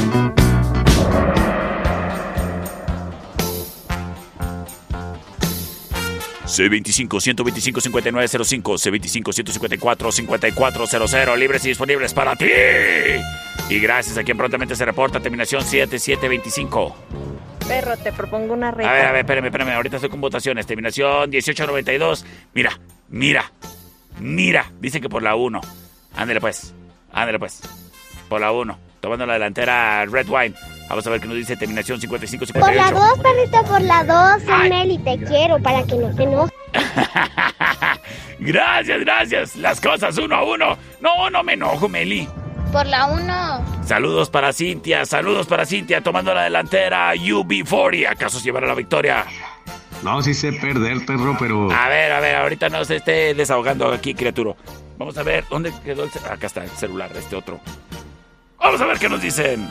C25-125-5905, 6.51 8.77
C25-154-5400, 8.77 11.37
libres 11.37 11.65
y 11.65 11.69
disponibles 11.69 12.13
para 12.13 12.35
ti. 12.35 12.45
Y 13.69 13.79
gracias 13.79 14.17
a 14.17 14.23
quien 14.23 14.37
prontamente 14.37 14.75
se 14.75 14.85
reporta, 14.85 15.19
terminación 15.19 15.63
7725. 15.63 16.95
Perro, 17.67 17.95
te 17.97 18.11
propongo 18.11 18.53
una 18.53 18.69
A 18.69 18.71
reta. 18.71 18.91
ver, 18.91 19.05
a 19.05 19.11
ver, 19.11 19.19
espérame, 19.21 19.45
espérame. 19.45 19.69
Ahorita 19.75 19.95
estoy 19.97 20.09
con 20.09 20.19
votaciones. 20.19 20.65
Terminación 20.67 21.29
1892. 21.29 22.25
Mira, 22.53 22.77
mira, 23.09 23.51
mira. 24.19 24.65
Dice 24.79 24.99
que 24.99 25.07
por 25.07 25.23
la 25.23 25.35
1. 25.35 25.61
Ándale 26.15 26.41
pues. 26.41 26.73
Ándale 27.13 27.39
pues. 27.39 27.61
Por 28.27 28.41
la 28.41 28.51
1. 28.51 28.77
Tomando 28.99 29.25
la 29.25 29.33
delantera 29.33 30.05
Red 30.05 30.27
Wine. 30.27 30.53
Vamos 30.91 31.07
a 31.07 31.09
ver 31.09 31.21
qué 31.21 31.27
nos 31.27 31.37
dice 31.37 31.55
terminación 31.55 32.01
Por 32.01 32.19
la 32.19 32.27
5558. 32.27 32.93
2, 32.93 33.19
perrito, 33.19 33.63
por 33.63 33.81
la 33.81 34.03
2. 34.03 34.43
Soy 34.43 34.69
Meli, 34.69 34.97
te 34.97 35.17
quiero 35.23 35.57
para 35.59 35.83
que 35.83 35.95
no 35.95 36.13
te 36.13 36.23
enojes. 36.23 36.51
Gracias, 38.39 38.99
gracias. 38.99 39.55
Las 39.55 39.79
cosas 39.79 40.17
uno 40.17 40.35
a 40.35 40.43
uno. 40.43 40.77
No, 40.99 41.29
no 41.29 41.43
me 41.43 41.53
enojo, 41.53 41.87
Meli. 41.87 42.27
Por 42.73 42.85
la 42.87 43.05
1. 43.05 43.83
Saludos 43.85 44.29
para 44.29 44.51
Cintia, 44.51 45.05
saludos 45.05 45.47
para 45.47 45.65
Cintia, 45.65 46.01
tomando 46.01 46.33
la 46.33 46.43
delantera 46.43 47.13
UB40. 47.15 48.09
¿Acaso 48.09 48.39
se 48.39 48.45
llevará 48.45 48.67
la 48.67 48.75
victoria? 48.75 49.25
No, 50.03 50.21
sí 50.21 50.33
sé 50.33 50.51
perder, 50.53 51.05
perro, 51.05 51.37
pero. 51.39 51.71
A 51.71 51.87
ver, 51.87 52.11
a 52.11 52.19
ver, 52.19 52.35
ahorita 52.35 52.67
no 52.69 52.83
se 52.83 52.97
esté 52.97 53.33
desahogando 53.33 53.87
aquí, 53.93 54.13
criatura. 54.13 54.55
Vamos 54.97 55.17
a 55.17 55.23
ver, 55.23 55.45
¿dónde 55.49 55.71
quedó 55.85 56.03
el 56.03 56.11
ce- 56.11 56.19
Acá 56.29 56.47
está 56.47 56.63
el 56.65 56.69
celular 56.71 57.13
de 57.13 57.19
este 57.19 57.35
otro. 57.37 57.59
Vamos 58.59 58.81
a 58.81 58.85
ver 58.85 58.99
qué 58.99 59.07
nos 59.07 59.21
dicen. 59.21 59.67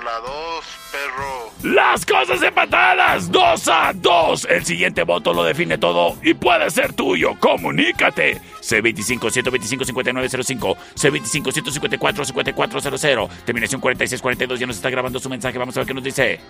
Por 0.00 0.06
la 0.06 0.20
2, 0.20 0.64
perro. 0.92 1.50
Las 1.62 2.06
cosas 2.06 2.42
empatadas, 2.42 3.30
2 3.30 3.68
a 3.68 3.92
2. 3.94 4.46
El 4.48 4.64
siguiente 4.64 5.02
voto 5.02 5.34
lo 5.34 5.44
define 5.44 5.76
todo 5.76 6.16
y 6.22 6.32
puede 6.32 6.70
ser 6.70 6.94
tuyo. 6.94 7.38
Comunícate. 7.38 8.40
C25-125-5905, 8.62 10.76
C25-154-5400, 10.94 13.28
terminación 13.44 13.82
4642. 13.82 14.58
Ya 14.58 14.66
nos 14.66 14.76
está 14.76 14.88
grabando 14.88 15.20
su 15.20 15.28
mensaje. 15.28 15.58
Vamos 15.58 15.76
a 15.76 15.80
ver 15.80 15.88
qué 15.88 15.92
nos 15.92 16.04
dice. 16.04 16.40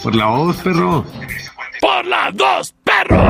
Por 0.00 0.14
la 0.14 0.26
voz, 0.26 0.56
perro. 0.58 1.04
Por 1.80 2.06
la 2.06 2.30
2, 2.32 2.74
perro. 2.84 3.20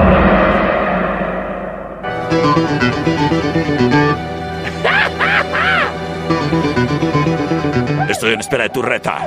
Estoy 8.24 8.34
en 8.36 8.40
espera 8.40 8.62
de 8.62 8.70
tu 8.70 8.80
reta. 8.80 9.18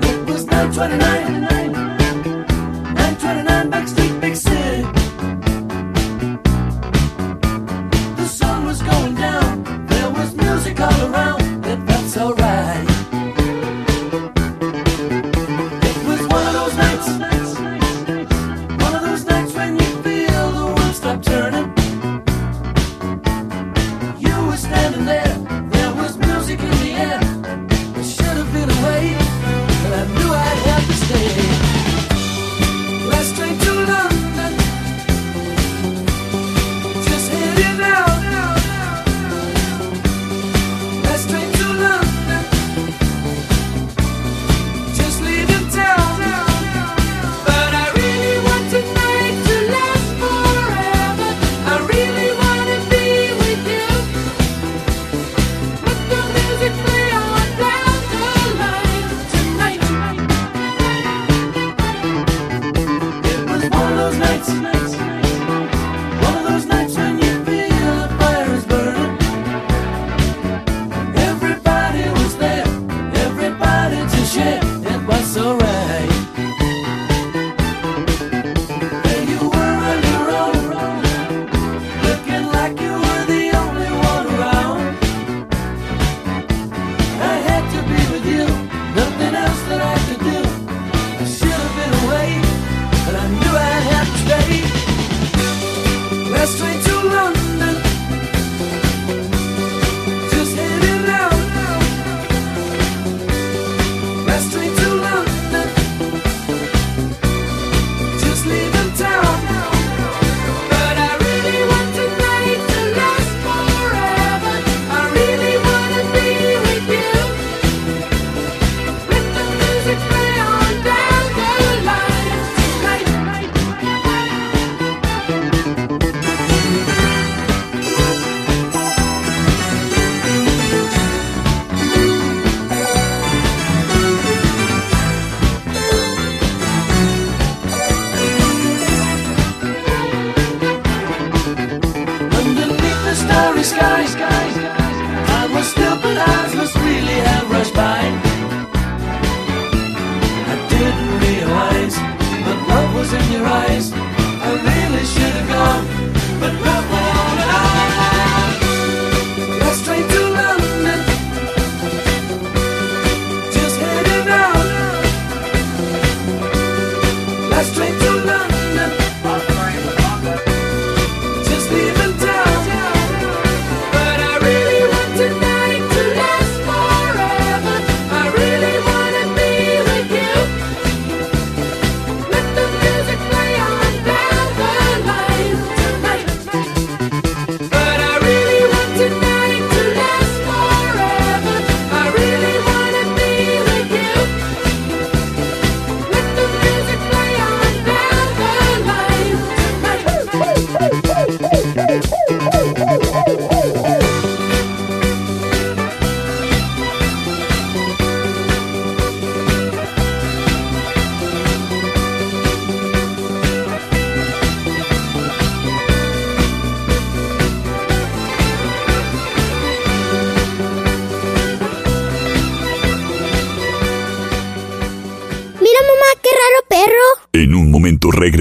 It 0.00 0.28
was 0.28 1.15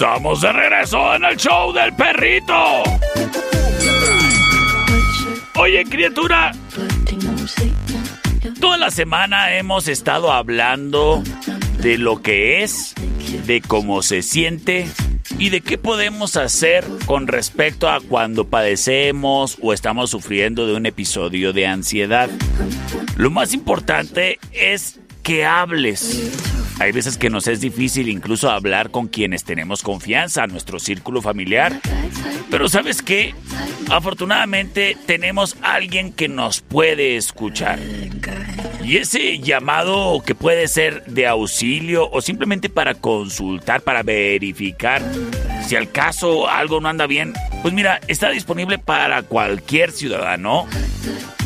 Estamos 0.00 0.40
de 0.42 0.52
regreso 0.52 1.12
en 1.16 1.24
el 1.24 1.36
show 1.36 1.72
del 1.72 1.92
perrito. 1.92 2.54
Oye, 5.56 5.84
criatura. 5.86 6.52
Toda 8.60 8.78
la 8.78 8.92
semana 8.92 9.56
hemos 9.56 9.88
estado 9.88 10.30
hablando 10.30 11.24
de 11.80 11.98
lo 11.98 12.22
que 12.22 12.62
es, 12.62 12.94
de 13.46 13.60
cómo 13.60 14.02
se 14.02 14.22
siente 14.22 14.86
y 15.36 15.48
de 15.48 15.62
qué 15.62 15.78
podemos 15.78 16.36
hacer 16.36 16.84
con 17.04 17.26
respecto 17.26 17.90
a 17.90 17.98
cuando 18.00 18.46
padecemos 18.46 19.58
o 19.60 19.72
estamos 19.72 20.10
sufriendo 20.10 20.68
de 20.68 20.74
un 20.74 20.86
episodio 20.86 21.52
de 21.52 21.66
ansiedad. 21.66 22.30
Lo 23.16 23.30
más 23.30 23.52
importante 23.52 24.38
es 24.52 25.00
que 25.24 25.44
hables. 25.44 26.67
Hay 26.80 26.92
veces 26.92 27.18
que 27.18 27.28
nos 27.28 27.48
es 27.48 27.60
difícil 27.60 28.08
incluso 28.08 28.50
hablar 28.50 28.90
con 28.90 29.08
quienes 29.08 29.42
tenemos 29.42 29.82
confianza, 29.82 30.46
nuestro 30.46 30.78
círculo 30.78 31.20
familiar. 31.20 31.80
Pero 32.50 32.68
¿sabes 32.68 33.02
qué? 33.02 33.34
Afortunadamente 33.90 34.96
tenemos 35.06 35.56
alguien 35.60 36.12
que 36.12 36.28
nos 36.28 36.60
puede 36.60 37.16
escuchar. 37.16 37.80
Y 38.84 38.96
ese 38.96 39.40
llamado 39.40 40.22
que 40.24 40.34
puede 40.34 40.68
ser 40.68 41.04
de 41.06 41.26
auxilio 41.26 42.08
o 42.10 42.20
simplemente 42.20 42.68
para 42.68 42.94
consultar, 42.94 43.82
para 43.82 44.02
verificar 44.02 45.02
si 45.66 45.76
al 45.76 45.90
caso 45.90 46.48
algo 46.48 46.80
no 46.80 46.88
anda 46.88 47.06
bien, 47.06 47.34
pues 47.60 47.74
mira, 47.74 48.00
está 48.06 48.30
disponible 48.30 48.78
para 48.78 49.22
cualquier 49.22 49.90
ciudadano 49.90 50.66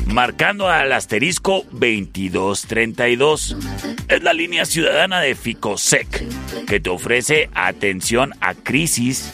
marcando 0.07 0.68
al 0.68 0.92
asterisco 0.92 1.64
2232. 1.72 3.57
Es 4.09 4.22
la 4.22 4.32
línea 4.32 4.64
ciudadana 4.64 5.20
de 5.20 5.34
Ficosec 5.34 6.24
que 6.66 6.80
te 6.80 6.90
ofrece 6.90 7.50
atención 7.55 8.32
a 8.40 8.55
crisis, 8.55 9.32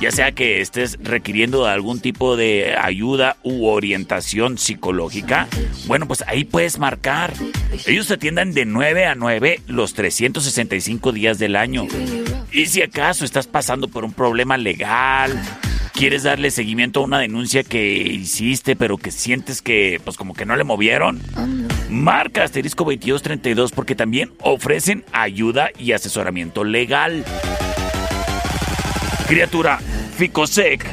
ya 0.00 0.10
sea 0.10 0.32
que 0.32 0.60
estés 0.60 0.98
requiriendo 1.02 1.66
algún 1.66 2.00
tipo 2.00 2.36
de 2.36 2.76
ayuda 2.76 3.36
u 3.42 3.66
orientación 3.66 4.58
psicológica. 4.58 5.48
Bueno, 5.86 6.06
pues 6.06 6.22
ahí 6.26 6.44
puedes 6.44 6.78
marcar. 6.78 7.32
Ellos 7.86 8.08
te 8.08 8.14
atiendan 8.14 8.52
de 8.52 8.64
9 8.64 9.06
a 9.06 9.14
9 9.14 9.60
los 9.66 9.94
365 9.94 11.12
días 11.12 11.38
del 11.38 11.56
año. 11.56 11.86
Y 12.52 12.66
si 12.66 12.82
acaso 12.82 13.24
estás 13.24 13.46
pasando 13.46 13.88
por 13.88 14.04
un 14.04 14.12
problema 14.12 14.56
legal, 14.56 15.40
quieres 16.00 16.22
darle 16.22 16.50
seguimiento 16.50 17.00
a 17.00 17.02
una 17.04 17.18
denuncia 17.18 17.62
que 17.62 17.98
hiciste, 17.98 18.74
pero 18.74 18.96
que 18.96 19.10
sientes 19.10 19.60
que, 19.60 20.00
pues 20.02 20.16
como 20.16 20.32
que 20.32 20.46
no 20.46 20.56
le 20.56 20.64
movieron, 20.64 21.20
marca 21.90 22.42
asterisco 22.42 22.84
2232 22.84 23.70
porque 23.72 23.94
también 23.94 24.32
ofrecen 24.40 25.04
ayuda 25.12 25.68
y 25.78 25.92
asesoramiento 25.92 26.64
legal. 26.64 27.22
Criatura, 29.28 29.78
Ficosec 30.16 30.86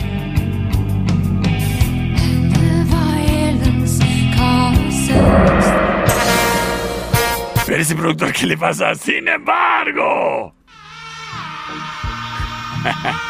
Pero 7.65 7.81
ese 7.81 7.95
productor, 7.95 8.31
¿qué 8.31 8.45
le 8.45 8.57
pasa? 8.57 8.93
Sin 8.93 9.27
embargo. 9.27 10.53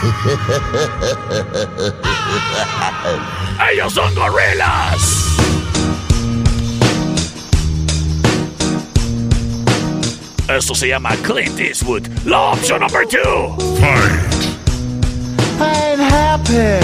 ¡Ellos 3.72 3.92
son 3.92 4.14
gorilas! 4.14 5.26
Esto 10.48 10.74
se 10.74 10.88
llama 10.88 11.10
Clint 11.22 11.60
Eastwood. 11.60 12.08
La 12.24 12.52
opción 12.52 12.80
number 12.80 13.06
two. 13.06 13.54
I 15.60 15.90
ain't 15.90 16.00
happy. 16.00 16.80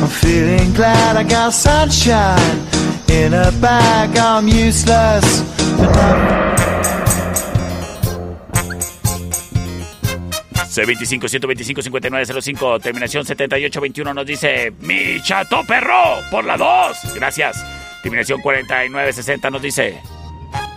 I'm 0.00 0.08
feeling 0.08 0.72
glad 0.72 1.16
I 1.16 1.24
got 1.24 1.52
sunshine 1.52 2.60
in 3.08 3.34
a 3.34 3.50
bag. 3.60 4.16
I'm 4.16 4.46
useless. 4.48 5.42
But 10.70 10.88
I'm 10.88 10.96
C25 10.96 11.28
125 11.28 11.82
5905 11.82 12.80
terminación 12.80 13.24
7821 13.24 14.14
nos 14.14 14.26
dice 14.26 14.72
mi 14.80 15.20
chato 15.22 15.64
perro 15.64 16.20
por 16.30 16.44
la 16.44 16.56
2. 16.56 17.14
Gracias. 17.14 17.64
Terminación 18.02 18.40
4960 18.40 19.50
nos 19.50 19.62
dice 19.62 20.00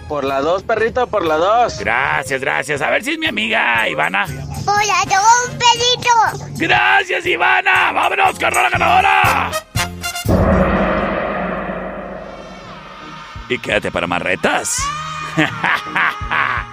Por 0.10 0.24
la 0.26 0.41
2, 0.41 0.64
perrito, 0.64 1.08
por 1.08 1.26
la 1.26 1.38
2. 1.38 1.80
Gracias, 1.80 2.41
gracias. 2.41 2.82
A 2.82 2.89
ver 2.89 3.04
si 3.04 3.12
es 3.12 3.20
mi 3.20 3.28
amiga 3.28 3.88
Ivana. 3.88 4.26
Hola, 4.66 5.04
tengo 5.08 5.24
un 5.48 5.58
pedito. 5.58 6.58
Gracias, 6.58 7.26
Ivana. 7.26 7.91
Vámonos, 7.91 8.38
carrera 8.39 8.70
ganadora. 8.70 9.52
Y 13.50 13.60
quédate 13.60 13.91
para 13.91 14.08
más 14.08 14.22
retas. 14.22 14.78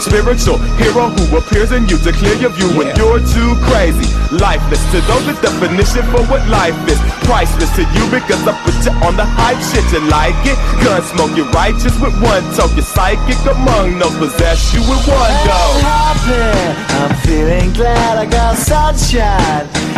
spiritual 0.00 0.58
hero 0.78 1.10
who 1.10 1.36
appears 1.36 1.72
in 1.72 1.88
you 1.88 1.98
to 1.98 2.12
clear 2.12 2.34
your 2.36 2.50
view 2.50 2.70
when 2.76 2.94
you're 2.96 3.20
too 3.20 3.52
crazy. 3.66 4.06
Lifeless 4.34 4.82
to 4.92 5.00
those 5.08 5.26
the 5.26 5.34
definition 5.40 6.04
for 6.12 6.22
what 6.30 6.46
life 6.48 6.76
is. 6.88 7.00
Priceless 7.26 7.70
to 7.76 7.82
you 7.96 8.04
because 8.10 8.42
I 8.46 8.54
put 8.64 8.76
you 8.84 8.92
on 9.02 9.16
the 9.16 9.26
hype 9.26 9.60
shit. 9.60 9.84
You 9.92 10.02
like 10.08 10.38
it? 10.46 10.58
Gun 10.84 11.02
smoke, 11.02 11.36
you're 11.36 11.50
righteous 11.50 11.98
with 12.00 12.14
one 12.22 12.44
toke. 12.54 12.72
You're 12.76 12.86
psychic 12.86 13.40
among 13.46 13.98
no 13.98 14.08
possess 14.18 14.72
you 14.72 14.80
with 14.80 15.02
one 15.08 15.34
go. 15.44 15.60
happy. 15.82 16.78
I'm 16.98 17.14
feeling 17.26 17.72
glad 17.72 18.18
I 18.18 18.26
got 18.26 18.56
sunshine 18.56 19.97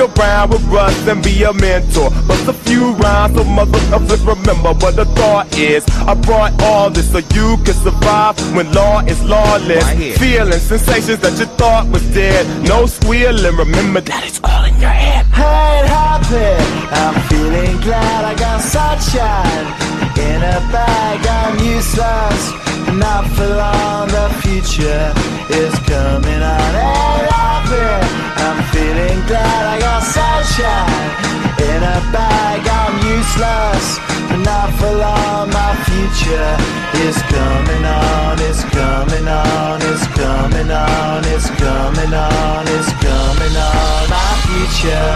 around 0.00 0.50
with 0.50 0.64
Russ 0.66 1.06
and 1.08 1.22
be 1.22 1.42
a 1.44 1.52
mentor. 1.52 2.10
Bust 2.26 2.48
a 2.48 2.52
few 2.52 2.92
rhymes 2.94 3.36
so 3.36 3.44
motherfuckers 3.44 4.26
remember 4.26 4.72
what 4.74 4.96
the 4.96 5.04
thought 5.16 5.46
is. 5.58 5.84
I 6.06 6.14
brought 6.14 6.60
all 6.62 6.90
this 6.90 7.10
so 7.10 7.18
you 7.18 7.56
can 7.64 7.74
survive 7.74 8.36
when 8.54 8.72
law 8.72 9.00
is 9.00 9.22
lawless. 9.24 9.84
Feeling 10.18 10.58
sensations 10.58 11.18
that 11.20 11.38
you 11.38 11.46
thought 11.56 11.88
was 11.88 12.02
dead. 12.14 12.46
No 12.68 12.86
squealing, 12.86 13.56
remember 13.56 14.00
that 14.00 14.24
it's 14.26 14.40
all 14.42 14.64
in 14.64 14.78
your 14.80 14.90
head. 14.90 15.26
I 15.34 15.78
ain't 15.78 15.88
happy. 15.88 16.82
I'm 16.92 17.16
feeling 17.28 17.80
glad 17.80 18.24
I 18.24 18.34
got 18.34 18.60
sunshine 18.60 19.66
in 20.18 20.40
a 20.42 20.58
bag. 20.72 21.26
I'm 21.26 21.58
useless, 21.58 22.52
not 22.98 23.26
for 23.34 23.46
long. 23.46 24.08
The 24.08 24.28
future 24.42 25.12
is 25.48 25.74
coming 25.88 26.42
on. 26.42 26.70
Ain't 26.76 27.28
happy. 27.30 27.88
I'm 28.44 28.58
feeling 28.72 29.18
glad 29.26 29.62
I 29.72 29.76
got 29.80 30.02
sunshine 30.02 31.32
in 31.72 31.80
a 31.82 31.98
bag. 32.12 32.60
I'm 32.66 32.94
useless, 33.16 33.86
not 34.44 34.68
for 34.78 34.92
long. 34.92 35.48
My 35.50 35.72
future 35.88 36.52
is 37.06 37.16
coming 37.32 37.84
on. 37.84 38.36
It's 38.48 38.64
coming 38.64 39.28
on. 39.28 39.80
It's 39.82 40.06
coming 40.18 40.70
on. 40.70 41.24
It's 41.32 41.48
coming 41.56 42.12
on. 42.12 42.64
It's 42.76 42.92
coming 43.00 43.56
on. 43.56 44.02
My 44.10 44.32
future 44.46 45.08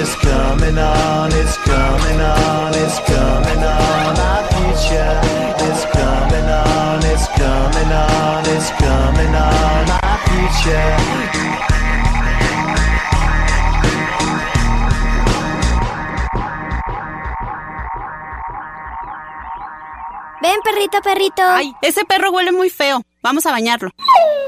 is 0.00 0.14
coming 0.16 0.78
on. 0.78 1.32
It's 1.32 1.56
coming 1.58 2.20
on. 2.20 2.74
It's 2.74 2.98
coming 3.04 3.62
on. 3.64 4.14
My 4.16 4.38
future 4.54 5.20
is 5.68 5.84
coming 5.84 5.97
on. 6.44 6.98
It's 7.04 7.26
coming 7.28 7.92
on. 7.92 8.44
It's 8.46 8.70
coming 8.78 9.34
on. 9.34 9.86
My 9.88 10.18
future. 10.26 11.58
Ven, 20.40 20.60
perrito, 20.62 21.00
perrito. 21.02 21.42
Ay, 21.42 21.72
ese 21.82 22.04
perro 22.04 22.30
huele 22.30 22.52
muy 22.52 22.70
feo. 22.70 23.02
Vamos 23.22 23.44
a 23.46 23.50
bañarlo. 23.50 23.90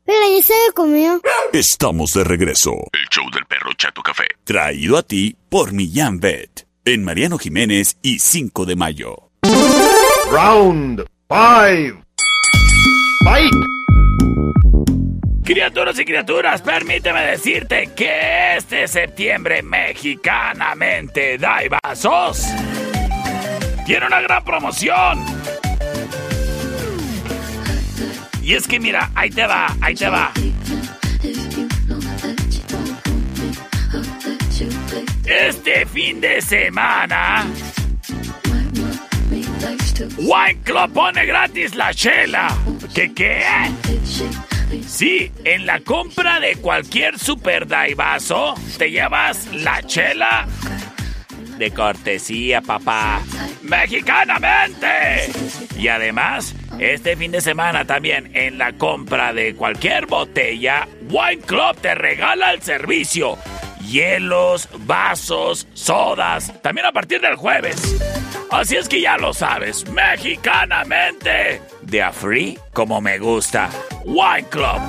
Pero 0.05 0.36
ya 0.36 0.43
se 0.43 0.53
lo 0.68 0.74
comió. 0.74 1.22
Estamos 1.53 2.14
de 2.14 2.24
regreso. 2.24 2.72
El 2.72 3.07
show 3.11 3.30
del 3.32 3.45
perro 3.45 3.72
Chato 3.78 4.01
Café. 4.01 4.26
Traído 4.43 4.97
a 4.97 5.03
ti 5.03 5.38
por 5.49 5.72
Millán 5.72 6.20
Vet. 6.20 6.68
En 6.84 7.03
Mariano 7.03 7.38
Jiménez 7.38 7.95
y 8.01 8.18
5 8.18 8.66
de 8.66 8.76
mayo. 8.76 9.30
Round 10.32 11.05
five. 11.30 12.03
Fight. 13.24 13.82
Criaturas 15.44 16.00
y 16.00 16.06
criaturas, 16.06 16.62
permíteme 16.62 17.22
decirte 17.26 17.89
que 17.94 18.56
este 18.56 18.88
septiembre 18.88 19.62
mexicanamente 19.62 21.38
Daibazos 21.38 22.48
tiene 23.86 24.08
una 24.08 24.22
gran 24.22 24.41
promoción. 24.46 25.26
Y 28.41 28.54
es 28.54 28.66
que 28.68 28.80
mira, 28.80 29.12
ahí 29.16 29.30
te 29.32 29.46
va, 29.46 29.68
ahí 29.82 29.96
te 29.96 30.08
va. 30.08 30.32
Este 35.26 35.86
fin 35.88 36.22
de 36.22 36.41
semana, 36.41 37.46
Wine 40.18 40.62
Club 40.64 40.94
pone 40.94 41.26
gratis 41.26 41.76
la 41.76 41.94
chela. 41.94 42.56
¿Qué 42.94 43.14
qué? 43.14 43.44
Sí, 44.88 45.32
en 45.43 45.65
la 45.65 45.80
compra 45.80 46.39
de 46.39 46.55
cualquier 46.55 47.19
super 47.19 47.67
daivazo, 47.67 48.55
te 48.78 48.91
llevas 48.91 49.47
la 49.53 49.82
chela 49.84 50.47
de 51.57 51.71
cortesía, 51.71 52.61
papá. 52.61 53.21
¡Mexicanamente! 53.61 55.32
Y 55.78 55.88
además, 55.88 56.55
este 56.80 57.15
fin 57.15 57.32
de 57.32 57.41
semana 57.41 57.86
también, 57.86 58.32
en 58.36 58.57
la 58.57 58.74
compra 58.74 59.34
de 59.34 59.55
cualquier 59.55 60.05
botella, 60.07 60.88
Wine 61.09 61.41
Club 61.41 61.78
te 61.82 61.95
regala 61.95 62.51
el 62.51 62.61
servicio. 62.61 63.38
Hielos, 63.82 64.69
vasos, 64.80 65.67
sodas, 65.74 66.61
también 66.61 66.88
a 66.88 66.91
partir 66.91 67.21
del 67.21 67.36
jueves. 67.36 67.97
Así 68.49 68.76
es 68.76 68.88
que 68.88 69.01
ya 69.01 69.17
lo 69.17 69.34
sabes, 69.34 69.88
mexicanamente. 69.89 71.61
De 71.86 72.01
a 72.01 72.11
free 72.11 72.57
como 72.73 73.01
me 73.01 73.19
gusta. 73.19 73.69
Wine 74.05 74.47
Club. 74.49 74.81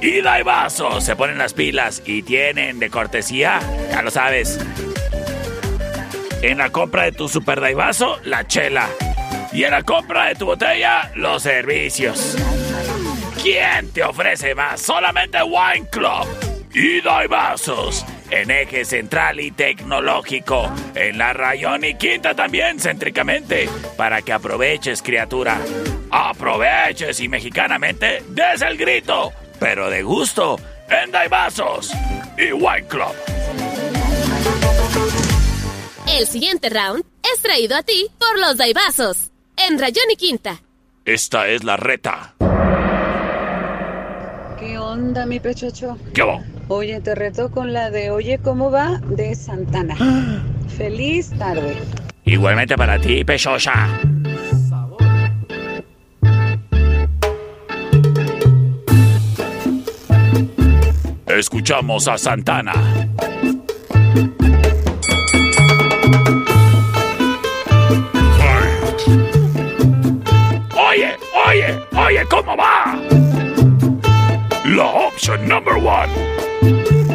Ida 0.00 0.40
y 0.40 0.42
vasos, 0.42 1.02
se 1.02 1.16
ponen 1.16 1.38
las 1.38 1.54
pilas 1.54 2.02
y 2.04 2.22
tienen 2.22 2.78
de 2.78 2.90
cortesía, 2.90 3.60
ya 3.90 4.02
lo 4.02 4.10
sabes. 4.10 4.60
En 6.42 6.58
la 6.58 6.70
compra 6.70 7.04
de 7.04 7.12
tu 7.12 7.26
super 7.28 7.60
daivaso, 7.60 8.18
la 8.24 8.46
chela. 8.46 8.88
Y 9.52 9.64
en 9.64 9.70
la 9.70 9.82
compra 9.82 10.26
de 10.26 10.34
tu 10.34 10.44
botella, 10.44 11.10
los 11.14 11.42
servicios. 11.42 12.36
¿Quién 13.42 13.90
te 13.92 14.02
ofrece 14.02 14.54
más? 14.54 14.80
Solamente 14.80 15.38
Wine 15.42 15.88
Club. 15.90 16.26
Y 16.74 17.00
vasos. 17.28 18.04
En 18.30 18.50
eje 18.50 18.84
central 18.84 19.38
y 19.38 19.52
tecnológico. 19.52 20.70
En 20.94 21.18
la 21.18 21.32
rayón 21.32 21.84
y 21.84 21.94
quinta 21.94 22.34
también, 22.34 22.80
céntricamente. 22.80 23.68
Para 23.96 24.22
que 24.22 24.32
aproveches, 24.32 25.00
criatura. 25.00 25.58
Aproveches 26.16 27.18
y 27.18 27.28
mexicanamente 27.28 28.22
des 28.28 28.62
el 28.62 28.76
grito. 28.78 29.32
Pero 29.58 29.90
de 29.90 30.04
gusto. 30.04 30.56
En 30.88 31.10
Daibazos 31.10 31.92
y 32.38 32.52
Wine 32.52 32.86
Club. 32.86 33.12
El 36.06 36.24
siguiente 36.28 36.68
round 36.70 37.04
es 37.34 37.42
traído 37.42 37.76
a 37.76 37.82
ti 37.82 38.06
por 38.20 38.38
los 38.38 38.56
Daibazos. 38.56 39.32
En 39.56 39.76
Rayón 39.76 40.04
y 40.12 40.14
Quinta. 40.14 40.60
Esta 41.04 41.48
es 41.48 41.64
la 41.64 41.76
reta. 41.76 42.36
¿Qué 44.60 44.78
onda, 44.78 45.26
mi 45.26 45.40
pechocho? 45.40 45.98
¿Qué 46.14 46.22
va? 46.22 46.40
Oye, 46.68 47.00
te 47.00 47.16
reto 47.16 47.50
con 47.50 47.72
la 47.72 47.90
de 47.90 48.12
Oye, 48.12 48.38
¿cómo 48.38 48.70
va? 48.70 49.00
de 49.08 49.34
Santana. 49.34 49.96
Feliz 50.78 51.36
tarde. 51.36 51.76
Igualmente 52.24 52.76
para 52.76 53.00
ti, 53.00 53.24
Pechocha. 53.24 54.00
Escuchamos 61.38 62.06
a 62.06 62.16
Santana. 62.16 62.72
Oye, 70.76 71.16
oye, 71.48 71.80
oye, 71.96 72.24
¿cómo 72.30 72.56
va? 72.56 72.96
La 74.64 74.84
opción 74.86 75.48
number 75.48 75.74
one. 75.74 77.13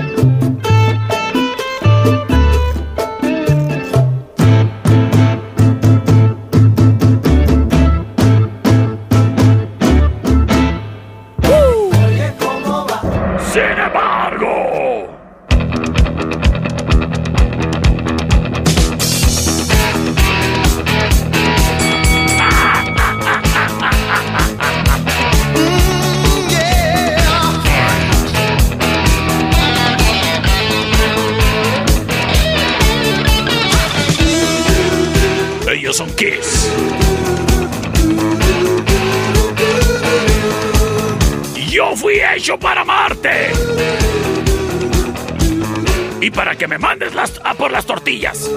Para 46.39 46.55
que 46.55 46.69
me 46.69 46.77
mandes 46.77 47.13
las, 47.13 47.33
a 47.43 47.53
por 47.53 47.69
las 47.69 47.85
tortillas. 47.85 48.49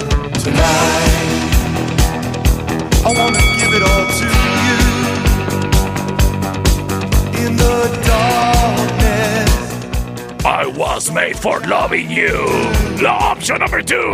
I 3.04 3.12
wanna 3.12 3.40
give 3.58 3.74
it 3.74 3.82
all 3.82 4.06
to 4.06 4.24
you. 4.66 4.78
In 7.44 7.56
the 7.56 7.88
darkness, 8.06 9.50
I 10.44 10.64
was 10.66 11.10
made 11.10 11.36
for 11.36 11.58
loving 11.66 12.08
you. 12.08 12.46
La 13.02 13.32
option 13.32 13.58
number 13.58 13.82
two. 13.82 14.12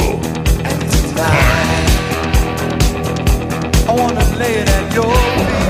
I 3.87 3.93
wanna 3.95 4.25
lay 4.39 4.63
it 4.63 4.69
at 4.71 4.95
your 4.95 5.13
feet. 5.13 5.68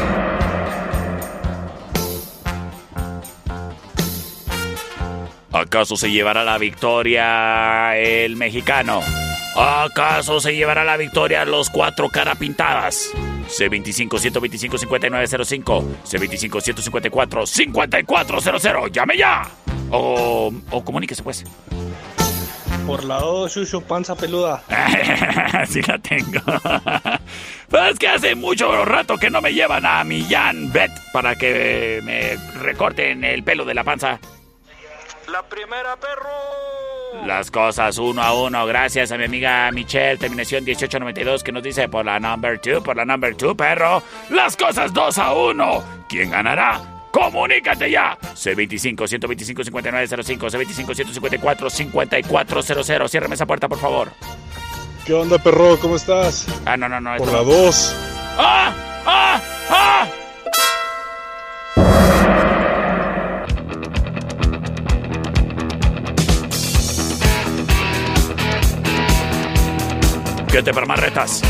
¿Acaso 5.68 5.98
se 5.98 6.10
llevará 6.10 6.44
la 6.44 6.56
victoria 6.56 7.94
el 7.94 8.36
mexicano? 8.36 9.02
¿Acaso 9.54 10.40
se 10.40 10.56
llevará 10.56 10.82
la 10.82 10.96
victoria 10.96 11.44
los 11.44 11.68
cuatro 11.68 12.08
cara 12.08 12.34
pintadas? 12.36 13.10
C25 13.50 14.18
125 14.18 14.78
5905 14.78 15.84
C25 16.06 16.60
154 16.62 17.46
5400 17.46 18.90
¡Llame 18.90 19.18
ya! 19.18 19.46
O, 19.90 20.50
o 20.70 20.84
comuníquese 20.84 21.22
pues. 21.22 21.44
Por 22.86 23.04
la 23.04 23.18
2, 23.18 23.54
Shushu, 23.54 23.82
panza 23.82 24.16
peluda. 24.16 24.62
sí 25.68 25.82
la 25.82 25.98
tengo. 25.98 26.40
Pero 27.70 27.86
es 27.88 27.98
que 27.98 28.08
hace 28.08 28.34
mucho 28.34 28.86
rato 28.86 29.18
que 29.18 29.28
no 29.28 29.42
me 29.42 29.52
llevan 29.52 29.84
a 29.84 30.02
mi 30.02 30.24
Jan 30.24 30.72
Bet 30.72 30.92
para 31.12 31.36
que 31.36 32.00
me 32.02 32.38
recorten 32.58 33.22
el 33.22 33.42
pelo 33.42 33.66
de 33.66 33.74
la 33.74 33.84
panza. 33.84 34.18
La 35.30 35.42
primera, 35.42 35.94
perro. 35.96 37.26
Las 37.26 37.50
cosas 37.50 37.98
uno 37.98 38.22
a 38.22 38.32
uno, 38.32 38.64
gracias 38.64 39.12
a 39.12 39.18
mi 39.18 39.24
amiga 39.24 39.70
Michelle, 39.72 40.16
terminación 40.16 40.64
1892, 40.64 41.42
que 41.42 41.52
nos 41.52 41.62
dice 41.62 41.88
por 41.88 42.04
la 42.04 42.18
number 42.18 42.58
2, 42.58 42.82
por 42.82 42.96
la 42.96 43.04
number 43.04 43.36
2, 43.36 43.54
perro. 43.54 44.02
Las 44.30 44.56
cosas 44.56 44.92
dos 44.92 45.18
a 45.18 45.34
uno. 45.34 45.84
¿Quién 46.08 46.30
ganará? 46.30 46.80
¡Comunícate 47.12 47.90
ya! 47.90 48.16
C25 48.20 49.06
125 49.06 49.64
5905 49.64 50.46
C25 50.46 50.94
154 50.94 51.70
5400 51.70 53.10
Ciérrame 53.10 53.34
esa 53.34 53.46
puerta, 53.46 53.68
por 53.68 53.78
favor. 53.78 54.10
¿Qué 55.04 55.12
onda, 55.12 55.38
perro? 55.38 55.78
¿Cómo 55.78 55.96
estás? 55.96 56.46
Ah, 56.64 56.76
no, 56.76 56.88
no, 56.88 57.00
no. 57.00 57.16
Por 57.16 57.28
esto 57.28 57.38
la 57.38 57.44
no. 57.44 57.62
2. 57.64 57.96
¡Ah! 58.38 58.74
¡Ah! 59.04 59.40
¡Ah! 59.70 60.08
¿Qué 70.58 70.64
te 70.64 70.72
permarretas? 70.72 71.40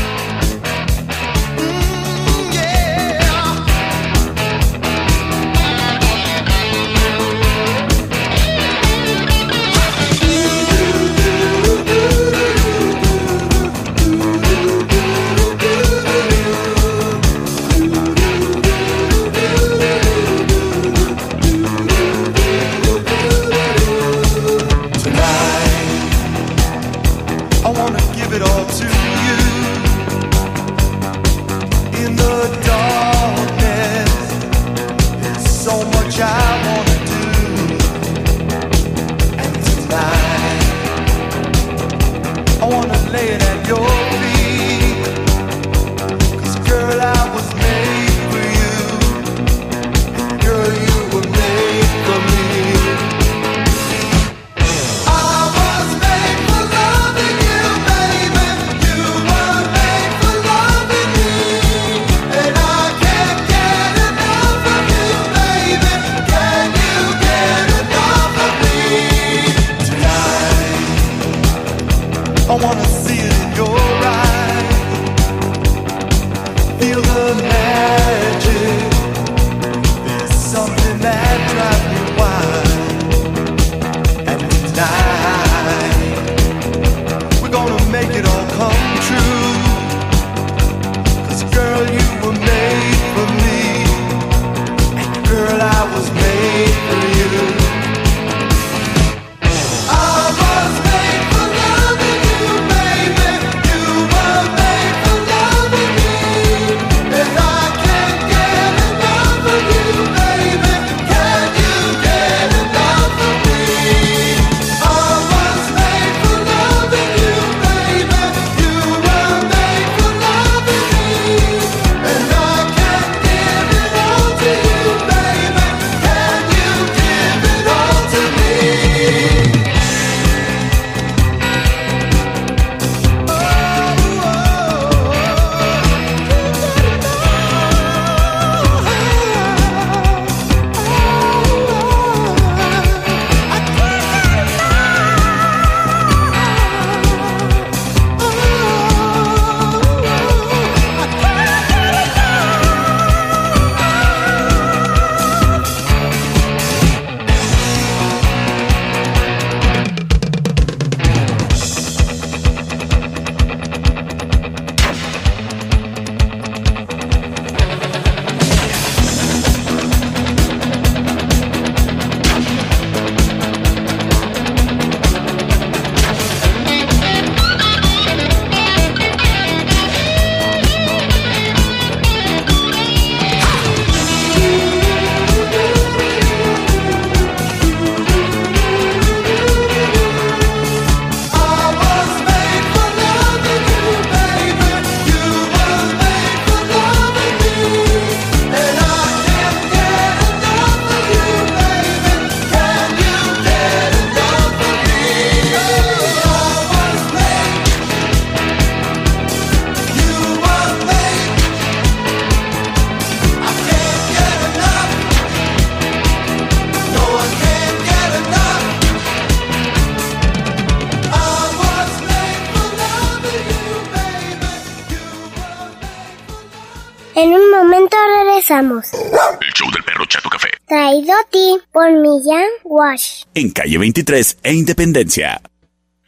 Millán 232.19 232.49
Wash. 232.65 233.23
En 233.33 233.49
calle 233.51 233.77
23 233.77 234.39
e 234.43 234.53
Independencia. 234.53 235.41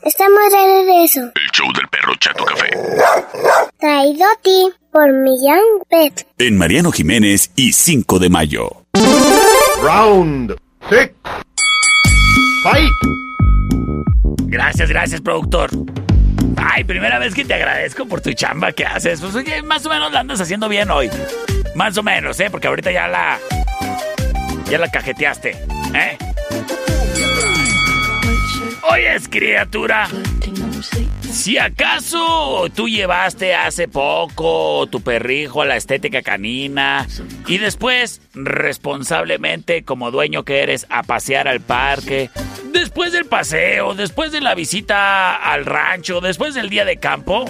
Estamos 0.03 0.39
de 0.51 0.57
regreso. 0.57 1.21
El 1.21 1.51
show 1.53 1.71
del 1.73 1.87
perro 1.87 2.13
Chato 2.19 2.43
Café. 2.43 2.69
Traído 3.79 4.25
a 4.25 4.41
ti 4.41 4.69
por 4.91 5.09
Millán 5.13 5.61
Pet. 5.89 6.27
En 6.37 6.57
Mariano 6.57 6.91
Jiménez 6.91 7.51
y 7.55 7.71
5 7.71 8.19
de 8.19 8.29
mayo. 8.29 8.69
Round 9.81 10.55
six. 10.89 11.13
Fight. 12.63 12.91
Gracias, 14.47 14.89
gracias, 14.89 15.21
productor. 15.21 15.69
Ay, 16.57 16.83
primera 16.83 17.19
vez 17.19 17.33
que 17.33 17.45
te 17.45 17.53
agradezco 17.53 18.05
por 18.05 18.19
tu 18.19 18.33
chamba 18.33 18.73
que 18.73 18.85
haces. 18.85 19.21
Pues 19.21 19.33
oye, 19.35 19.61
más 19.61 19.85
o 19.85 19.89
menos 19.89 20.11
la 20.11 20.19
andas 20.19 20.41
haciendo 20.41 20.67
bien 20.67 20.91
hoy. 20.91 21.09
Más 21.75 21.97
o 21.97 22.03
menos, 22.03 22.37
¿eh? 22.41 22.49
Porque 22.51 22.67
ahorita 22.67 22.91
ya 22.91 23.07
la. 23.07 23.39
Ya 24.69 24.77
la 24.77 24.89
cajeteaste, 24.89 25.57
¿eh? 25.93 26.17
Oyes, 28.83 29.27
criatura. 29.29 30.07
Si 31.21 31.57
acaso 31.57 32.67
tú 32.75 32.89
llevaste 32.89 33.55
hace 33.55 33.87
poco 33.87 34.87
tu 34.87 35.01
perrijo 35.01 35.61
a 35.61 35.65
la 35.65 35.77
estética 35.77 36.21
canina 36.21 37.07
y 37.47 37.57
después, 37.57 38.21
responsablemente 38.33 39.83
como 39.83 40.11
dueño 40.11 40.43
que 40.43 40.61
eres, 40.61 40.87
a 40.89 41.03
pasear 41.03 41.47
al 41.47 41.61
parque, 41.61 42.29
después 42.73 43.13
del 43.13 43.25
paseo, 43.25 43.93
después 43.93 44.31
de 44.31 44.41
la 44.41 44.55
visita 44.55 45.35
al 45.35 45.65
rancho, 45.65 46.19
después 46.19 46.53
del 46.53 46.69
día 46.69 46.83
de 46.83 46.97
campo, 46.97 47.45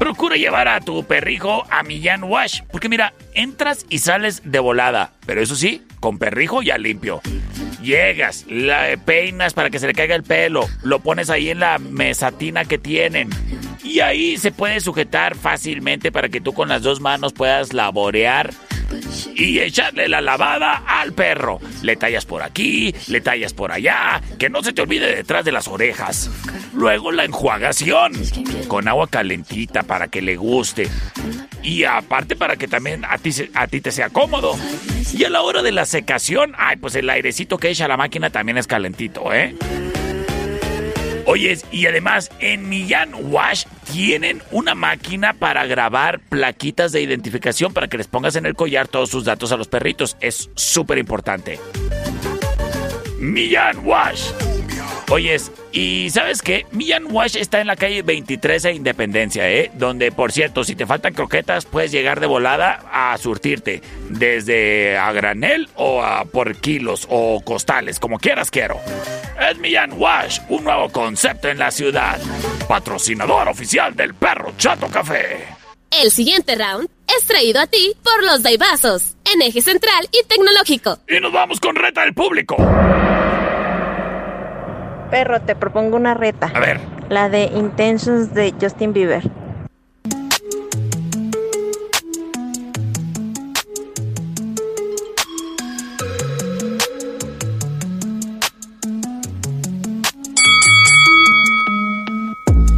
procura 0.00 0.36
llevar 0.36 0.66
a 0.66 0.80
tu 0.80 1.04
perrijo 1.04 1.66
a 1.70 1.82
Millán 1.82 2.24
Wash, 2.24 2.62
porque 2.72 2.88
mira, 2.88 3.12
entras 3.34 3.84
y 3.90 3.98
sales 3.98 4.40
de 4.44 4.58
volada, 4.58 5.12
pero 5.26 5.42
eso 5.42 5.54
sí, 5.54 5.86
con 6.00 6.18
perrijo 6.18 6.62
ya 6.62 6.78
limpio. 6.78 7.20
Llegas, 7.82 8.46
la 8.48 8.96
peinas 9.04 9.52
para 9.52 9.68
que 9.68 9.78
se 9.78 9.86
le 9.86 9.92
caiga 9.92 10.14
el 10.14 10.22
pelo, 10.22 10.66
lo 10.82 11.00
pones 11.00 11.28
ahí 11.28 11.50
en 11.50 11.60
la 11.60 11.78
mesatina 11.78 12.64
que 12.64 12.78
tienen. 12.78 13.28
Y 13.82 14.00
ahí 14.00 14.36
se 14.36 14.50
puede 14.50 14.80
sujetar 14.80 15.36
fácilmente 15.36 16.12
para 16.12 16.28
que 16.28 16.40
tú 16.40 16.52
con 16.52 16.68
las 16.68 16.82
dos 16.82 17.00
manos 17.00 17.32
puedas 17.32 17.72
laborear 17.72 18.52
y 19.34 19.60
echarle 19.60 20.08
la 20.08 20.20
lavada 20.20 20.82
al 20.86 21.12
perro. 21.12 21.60
Le 21.82 21.96
tallas 21.96 22.24
por 22.26 22.42
aquí, 22.42 22.94
le 23.08 23.20
tallas 23.20 23.52
por 23.54 23.72
allá, 23.72 24.20
que 24.38 24.50
no 24.50 24.62
se 24.62 24.72
te 24.72 24.82
olvide 24.82 25.14
detrás 25.14 25.44
de 25.44 25.52
las 25.52 25.68
orejas. 25.68 26.30
Luego 26.74 27.12
la 27.12 27.24
enjuagación 27.24 28.12
con 28.68 28.88
agua 28.88 29.08
calentita 29.08 29.82
para 29.82 30.08
que 30.08 30.22
le 30.22 30.36
guste. 30.36 30.88
Y 31.62 31.84
aparte 31.84 32.36
para 32.36 32.56
que 32.56 32.68
también 32.68 33.04
a 33.04 33.18
ti, 33.18 33.30
a 33.54 33.66
ti 33.66 33.80
te 33.80 33.92
sea 33.92 34.10
cómodo. 34.10 34.56
Y 35.12 35.24
a 35.24 35.30
la 35.30 35.42
hora 35.42 35.62
de 35.62 35.72
la 35.72 35.84
secación, 35.84 36.52
ay, 36.56 36.76
pues 36.76 36.94
el 36.94 37.08
airecito 37.10 37.58
que 37.58 37.70
echa 37.70 37.88
la 37.88 37.96
máquina 37.96 38.30
también 38.30 38.58
es 38.58 38.66
calentito, 38.66 39.32
¿eh? 39.32 39.56
Oyes, 41.26 41.64
y 41.70 41.86
además 41.86 42.30
en 42.40 42.68
Millán 42.68 43.10
Wash 43.30 43.64
tienen 43.92 44.42
una 44.50 44.74
máquina 44.74 45.34
para 45.34 45.66
grabar 45.66 46.20
plaquitas 46.20 46.92
de 46.92 47.02
identificación 47.02 47.72
para 47.72 47.88
que 47.88 47.98
les 47.98 48.06
pongas 48.06 48.36
en 48.36 48.46
el 48.46 48.54
collar 48.54 48.88
todos 48.88 49.10
sus 49.10 49.24
datos 49.24 49.52
a 49.52 49.56
los 49.56 49.68
perritos. 49.68 50.16
Es 50.20 50.50
súper 50.54 50.98
importante. 50.98 51.58
Millán 53.18 53.84
Wash. 53.84 54.49
Oyes, 55.12 55.50
y 55.72 56.08
¿sabes 56.10 56.40
qué? 56.40 56.66
Millán 56.70 57.06
Wash 57.10 57.36
está 57.36 57.60
en 57.60 57.66
la 57.66 57.74
calle 57.74 58.02
23 58.02 58.62
de 58.62 58.72
Independencia, 58.74 59.50
¿eh? 59.50 59.72
Donde, 59.74 60.12
por 60.12 60.30
cierto, 60.30 60.62
si 60.62 60.76
te 60.76 60.86
faltan 60.86 61.14
croquetas, 61.14 61.64
puedes 61.64 61.90
llegar 61.90 62.20
de 62.20 62.28
volada 62.28 62.84
a 62.92 63.18
surtirte. 63.18 63.82
Desde 64.08 64.96
a 64.96 65.10
granel 65.10 65.68
o 65.74 66.00
a 66.04 66.24
por 66.26 66.54
kilos 66.58 67.08
o 67.10 67.40
costales, 67.44 67.98
como 67.98 68.20
quieras 68.20 68.52
quiero. 68.52 68.78
Es 69.50 69.58
Millán 69.58 69.94
Wash, 69.96 70.38
un 70.48 70.62
nuevo 70.62 70.88
concepto 70.90 71.48
en 71.48 71.58
la 71.58 71.72
ciudad. 71.72 72.20
Patrocinador 72.68 73.48
oficial 73.48 73.96
del 73.96 74.14
perro 74.14 74.52
Chato 74.58 74.86
Café. 74.86 75.44
El 75.90 76.12
siguiente 76.12 76.54
round 76.54 76.88
es 77.18 77.26
traído 77.26 77.60
a 77.60 77.66
ti 77.66 77.96
por 78.04 78.22
los 78.22 78.44
Daibazos, 78.44 79.16
en 79.34 79.42
eje 79.42 79.60
central 79.60 80.08
y 80.12 80.24
tecnológico. 80.28 81.00
Y 81.08 81.18
nos 81.18 81.32
vamos 81.32 81.58
con 81.58 81.74
reta 81.74 82.02
del 82.02 82.14
público. 82.14 82.56
Perro, 85.10 85.40
te 85.40 85.56
propongo 85.56 85.96
una 85.96 86.14
reta. 86.14 86.50
A 86.54 86.60
ver. 86.60 86.80
La 87.08 87.28
de 87.28 87.44
Intentions 87.44 88.32
de 88.32 88.54
Justin 88.60 88.92
Bieber. 88.92 89.22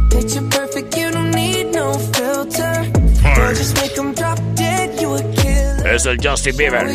Picture 0.09 0.41
perfect, 0.49 0.97
you 0.97 1.11
don't 1.11 1.31
need 1.31 1.71
no 1.73 1.93
filter. 1.93 2.91
Don't 3.35 3.55
just 3.55 3.75
make 3.79 3.97
'em 3.97 4.13
drop 4.15 4.39
dead, 4.55 4.99
you 4.99 5.15
a 5.15 5.21
killer. 5.35 5.87
Es 5.87 6.05
el 6.05 6.17
Justin 6.17 6.57
Bieber. 6.57 6.87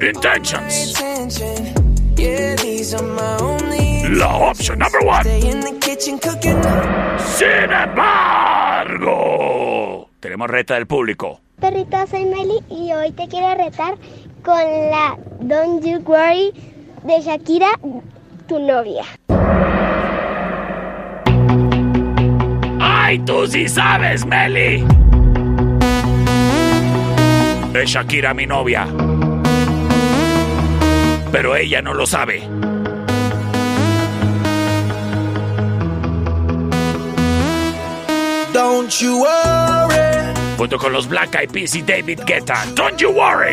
Intentions. 0.00 0.88
intention. 0.88 2.14
Yeah, 2.16 2.56
these 2.56 2.94
are 2.94 3.02
my 3.02 3.36
only. 3.40 3.85
La 4.10 4.28
opción 4.36 4.78
number 4.78 5.00
one. 5.04 5.22
Stay 5.22 5.50
in 5.50 5.60
the 5.60 5.72
kitchen 5.80 6.18
cooking. 6.18 6.62
Sin 7.18 7.72
embargo, 7.72 9.08
tenemos 10.20 10.48
reta 10.48 10.74
del 10.74 10.86
público. 10.86 11.40
Perrito, 11.60 12.06
soy 12.06 12.24
Meli 12.26 12.60
y 12.70 12.92
hoy 12.92 13.10
te 13.12 13.26
quiero 13.26 13.52
retar 13.56 13.96
con 14.44 14.56
la 14.56 15.16
Don't 15.40 15.84
You 15.84 15.98
Worry 16.04 16.52
de 17.02 17.20
Shakira, 17.20 17.70
tu 18.46 18.60
novia. 18.60 19.02
¡Ay, 22.80 23.18
tú 23.20 23.46
sí 23.48 23.68
sabes, 23.68 24.24
Meli! 24.24 24.84
Es 27.74 27.90
Shakira 27.90 28.32
mi 28.34 28.46
novia. 28.46 28.86
Pero 31.32 31.56
ella 31.56 31.82
no 31.82 31.92
lo 31.92 32.06
sabe. 32.06 32.48
Don't 38.86 39.00
you 39.00 39.18
worry. 39.18 40.34
Junto 40.56 40.78
con 40.78 40.92
los 40.92 41.08
Black 41.08 41.34
Eyed 41.34 41.50
Peas 41.50 41.74
y 41.74 41.82
David 41.82 42.20
Guetta. 42.24 42.64
Don't 42.76 42.96
you 43.00 43.10
worry. 43.10 43.52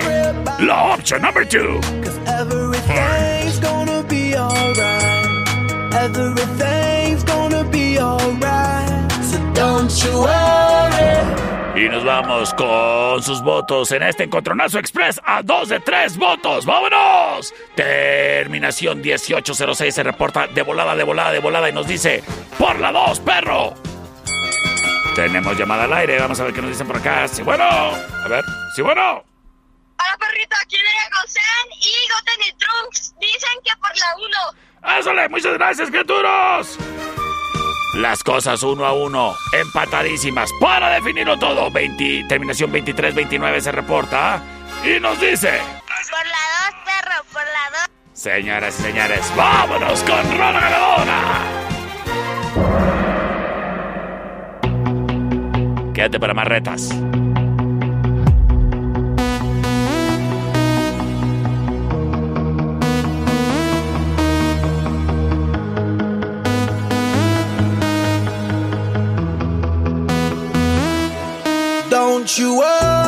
La 0.59 0.93
opción 0.93 1.23
number 1.23 1.43
two. 1.43 1.79
Everything's 2.27 3.59
gonna 3.59 4.03
be 4.03 4.35
alright. 4.35 5.47
Everything's 5.91 7.23
gonna 7.23 7.63
be 7.63 7.97
alright. 7.97 9.11
So 9.23 9.39
don't 9.55 9.89
you 10.03 10.19
worry. 10.19 11.83
Y 11.83 11.89
nos 11.89 12.03
vamos 12.03 12.53
con 12.53 13.23
sus 13.23 13.41
votos 13.41 13.91
en 13.91 14.03
este 14.03 14.25
encontronazo 14.25 14.77
express 14.77 15.19
a 15.25 15.41
dos 15.41 15.69
de 15.69 15.79
tres 15.79 16.15
votos. 16.15 16.63
¡Vámonos! 16.63 17.51
Terminación 17.75 19.01
1806 19.01 19.95
se 19.95 20.03
reporta 20.03 20.45
de 20.45 20.61
volada, 20.61 20.95
de 20.95 21.03
volada, 21.03 21.31
de 21.31 21.39
volada 21.39 21.69
y 21.69 21.73
nos 21.73 21.87
dice: 21.87 22.23
¡Por 22.59 22.79
la 22.79 22.91
dos, 22.91 23.19
perro! 23.19 23.73
Tenemos 25.15 25.57
llamada 25.57 25.83
al 25.83 25.93
aire. 25.93 26.19
Vamos 26.19 26.39
a 26.39 26.43
ver 26.45 26.53
qué 26.53 26.61
nos 26.61 26.71
dicen 26.71 26.87
por 26.87 26.97
acá. 26.97 27.27
Sí, 27.27 27.43
bueno. 27.43 27.63
A 27.63 28.27
ver. 28.27 28.43
Sí, 28.75 28.81
bueno. 28.81 29.23
Hola 29.99 30.17
perrito, 30.17 30.55
aquí 30.61 30.75
viene 30.75 31.09
Gosen 31.15 31.67
y 31.79 31.93
Goten 32.11 32.41
y 32.47 32.53
Trunks. 32.57 33.15
Dicen 33.19 33.59
que 33.63 33.71
por 33.77 33.97
la 33.97 34.15
1. 34.83 34.99
¡Ésale! 34.99 35.29
¡Muchas 35.29 35.53
gracias, 35.53 35.89
criaturas! 35.89 36.77
Las 37.95 38.23
cosas 38.23 38.63
uno 38.63 38.85
a 38.85 38.93
uno, 38.93 39.35
empatadísimas. 39.53 40.49
Para 40.59 40.89
definirlo 40.89 41.37
todo, 41.37 41.69
20, 41.69 42.25
terminación 42.27 42.73
23-29 42.73 43.59
se 43.61 43.71
reporta 43.71 44.41
y 44.83 44.99
nos 44.99 45.19
dice... 45.21 45.61
Por 46.09 46.25
la 46.25 46.71
2, 46.71 46.75
perro, 46.83 47.23
por 47.31 47.43
la 47.43 47.79
2. 47.81 47.89
Señoras 48.13 48.79
y 48.79 48.83
señores, 48.83 49.35
vámonos 49.35 50.01
con 50.03 50.37
Rola 50.37 50.59
Ganadora. 50.59 51.62
Quédate 55.93 56.19
para 56.19 56.33
más 56.33 56.47
retas. 56.47 56.89
Don't 71.89 72.39
you. 72.39 73.02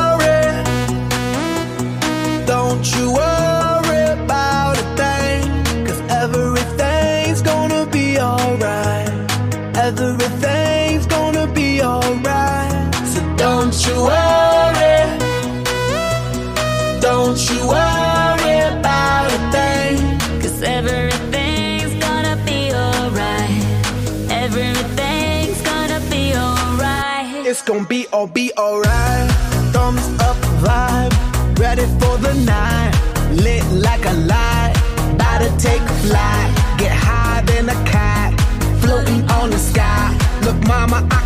Gonna 27.66 27.84
be 27.84 28.06
all 28.12 28.28
be 28.28 28.52
alright. 28.56 29.28
Thumbs 29.72 30.06
up 30.20 30.36
vibe, 30.62 31.12
ready 31.58 31.82
for 31.98 32.16
the 32.18 32.32
night. 32.46 32.92
Lit 33.32 33.64
like 33.72 34.06
a 34.06 34.12
light, 34.12 34.72
about 35.14 35.40
to 35.40 35.50
take 35.58 35.82
flight. 36.04 36.48
Get 36.78 36.92
higher 36.92 37.44
than 37.44 37.68
a 37.68 37.74
cat, 37.84 38.40
floating 38.80 39.28
on 39.30 39.50
the 39.50 39.58
sky. 39.58 40.16
Look, 40.42 40.56
mama, 40.68 41.06
I 41.10 41.25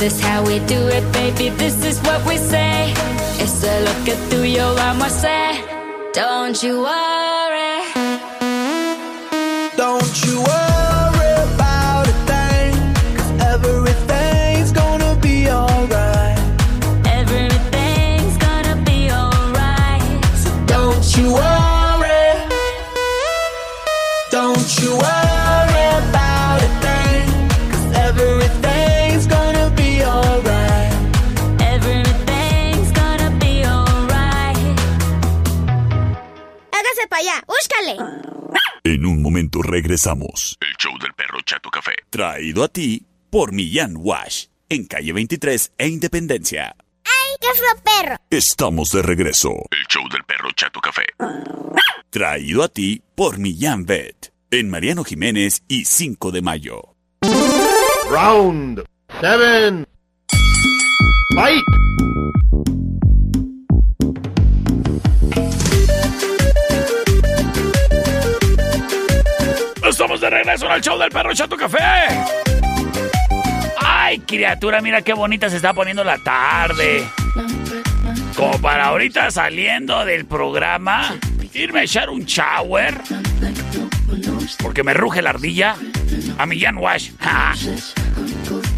This 0.00 0.14
is 0.14 0.20
how 0.22 0.42
we 0.42 0.60
do 0.60 0.88
it, 0.88 1.12
baby. 1.12 1.50
This 1.50 1.84
is 1.84 2.00
what 2.00 2.26
we 2.26 2.38
say. 2.38 2.94
It's 3.36 3.62
a 3.62 3.80
look 3.84 4.08
at 4.08 4.16
tuyo, 4.30 4.74
vamos 4.74 5.22
a 5.24 6.12
Don't 6.14 6.62
you 6.62 6.80
worry. 6.80 7.39
Momento 39.30 39.62
regresamos. 39.62 40.58
El 40.60 40.74
show 40.76 40.92
del 40.98 41.12
perro 41.14 41.40
Chato 41.42 41.70
Café. 41.70 41.92
Traído 42.10 42.64
a 42.64 42.68
ti 42.68 43.06
por 43.30 43.52
Millán 43.52 43.94
Wash. 43.96 44.46
En 44.68 44.86
calle 44.86 45.12
23 45.12 45.72
e 45.78 45.86
Independencia. 45.86 46.74
¡Ay, 47.04 47.36
qué 47.40 47.46
fue 47.56 47.68
perro! 47.80 48.16
Estamos 48.28 48.90
de 48.90 49.02
regreso. 49.02 49.50
El 49.70 49.86
show 49.88 50.02
del 50.08 50.24
perro 50.24 50.50
Chato 50.56 50.80
Café. 50.80 51.04
Traído 52.10 52.64
a 52.64 52.68
ti 52.68 53.02
por 53.14 53.38
Millán 53.38 53.86
Vet. 53.86 54.32
En 54.50 54.68
Mariano 54.68 55.04
Jiménez 55.04 55.62
y 55.68 55.84
5 55.84 56.32
de 56.32 56.42
mayo. 56.42 56.96
Round 58.10 58.82
seven. 59.20 59.86
Fight. 61.36 62.39
De 70.18 70.28
regreso 70.28 70.66
en 70.66 70.72
el 70.72 70.80
show 70.82 70.98
del 70.98 71.08
perro 71.08 71.32
Chato 71.32 71.56
Café. 71.56 71.78
Ay, 73.78 74.18
criatura, 74.18 74.80
mira 74.80 75.02
qué 75.02 75.14
bonita 75.14 75.48
se 75.48 75.56
está 75.56 75.72
poniendo 75.72 76.02
la 76.02 76.18
tarde. 76.18 77.04
Como 78.34 78.60
para 78.60 78.86
ahorita 78.86 79.30
saliendo 79.30 80.04
del 80.04 80.26
programa, 80.26 81.14
irme 81.54 81.80
a 81.80 81.82
echar 81.84 82.10
un 82.10 82.24
shower. 82.24 83.00
Porque 84.60 84.82
me 84.82 84.94
ruge 84.94 85.22
la 85.22 85.30
ardilla. 85.30 85.76
A 86.38 86.44
mi 86.44 86.60
Jan 86.60 86.78
Wash. 86.78 87.10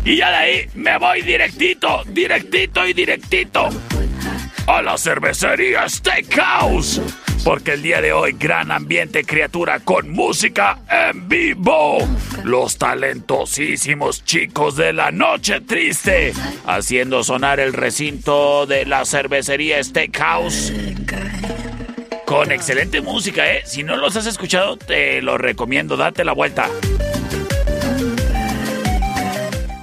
Y 0.04 0.16
ya 0.16 0.30
de 0.30 0.36
ahí 0.36 0.66
me 0.74 0.98
voy 0.98 1.22
directito, 1.22 2.02
directito 2.08 2.86
y 2.86 2.92
directito. 2.92 3.70
A 4.66 4.80
la 4.80 4.96
cervecería 4.96 5.88
Steakhouse. 5.88 7.00
Porque 7.44 7.72
el 7.72 7.82
día 7.82 8.00
de 8.00 8.12
hoy, 8.12 8.32
gran 8.38 8.70
ambiente, 8.70 9.24
criatura, 9.24 9.80
con 9.80 10.10
música 10.10 10.78
en 10.88 11.28
vivo. 11.28 11.98
Los 12.44 12.78
talentosísimos 12.78 14.24
chicos 14.24 14.76
de 14.76 14.92
la 14.92 15.10
noche 15.10 15.60
triste. 15.60 16.32
Haciendo 16.66 17.24
sonar 17.24 17.58
el 17.58 17.72
recinto 17.72 18.66
de 18.66 18.86
la 18.86 19.04
cervecería 19.04 19.82
Steakhouse. 19.82 20.72
Con 22.24 22.52
excelente 22.52 23.00
música, 23.00 23.52
¿eh? 23.52 23.62
Si 23.66 23.82
no 23.82 23.96
los 23.96 24.16
has 24.16 24.26
escuchado, 24.26 24.76
te 24.76 25.20
lo 25.20 25.36
recomiendo. 25.36 25.96
Date 25.96 26.24
la 26.24 26.32
vuelta. 26.32 26.70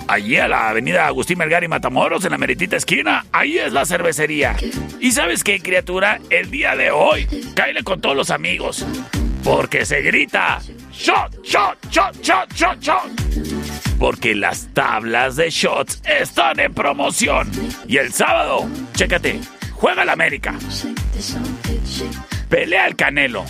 Allí 0.10 0.38
a 0.38 0.48
la 0.48 0.70
avenida 0.70 1.06
Agustín 1.06 1.38
Melgar 1.38 1.64
y 1.64 1.68
Matamoros, 1.68 2.26
en 2.26 2.32
la 2.32 2.40
meritita 2.40 2.76
esquina, 2.76 3.28
ahí 3.32 3.60
es 3.60 3.72
la 3.72 3.86
cervecería. 3.86 4.56
Y 5.00 5.12
sabes 5.12 5.44
qué, 5.44 5.60
criatura, 5.60 6.20
el 6.32 6.50
día 6.50 6.76
de 6.76 6.90
hoy, 6.90 7.28
cáele 7.56 7.84
con 7.84 8.02
todos 8.02 8.16
los 8.16 8.32
amigos. 8.32 8.84
Porque 9.44 9.86
se 9.86 10.02
grita, 10.02 10.62
shot, 10.92 11.44
shot, 11.44 11.78
shot, 11.92 12.20
shot, 12.24 12.52
shot, 12.56 12.80
shot. 12.82 13.12
Porque 14.00 14.34
las 14.34 14.74
tablas 14.74 15.36
de 15.36 15.52
shots 15.52 16.02
están 16.04 16.60
en 16.60 16.74
promoción. 16.74 17.48
Y 17.88 17.98
el 17.98 18.12
sábado, 18.12 18.68
chécate, 18.96 19.40
juega 19.74 20.02
el 20.02 20.10
América. 20.10 20.56
Pelea 22.50 22.88
el 22.88 22.96
Canelo. 22.96 23.46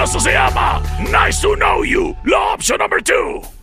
Eso 0.03 0.19
se 0.19 0.31
llama 0.33 0.81
Nice 0.99 1.41
to 1.41 1.55
Know 1.55 1.83
You, 1.83 2.15
la 2.23 2.53
opción 2.53 2.77
number 2.79 3.01
2. 3.01 3.62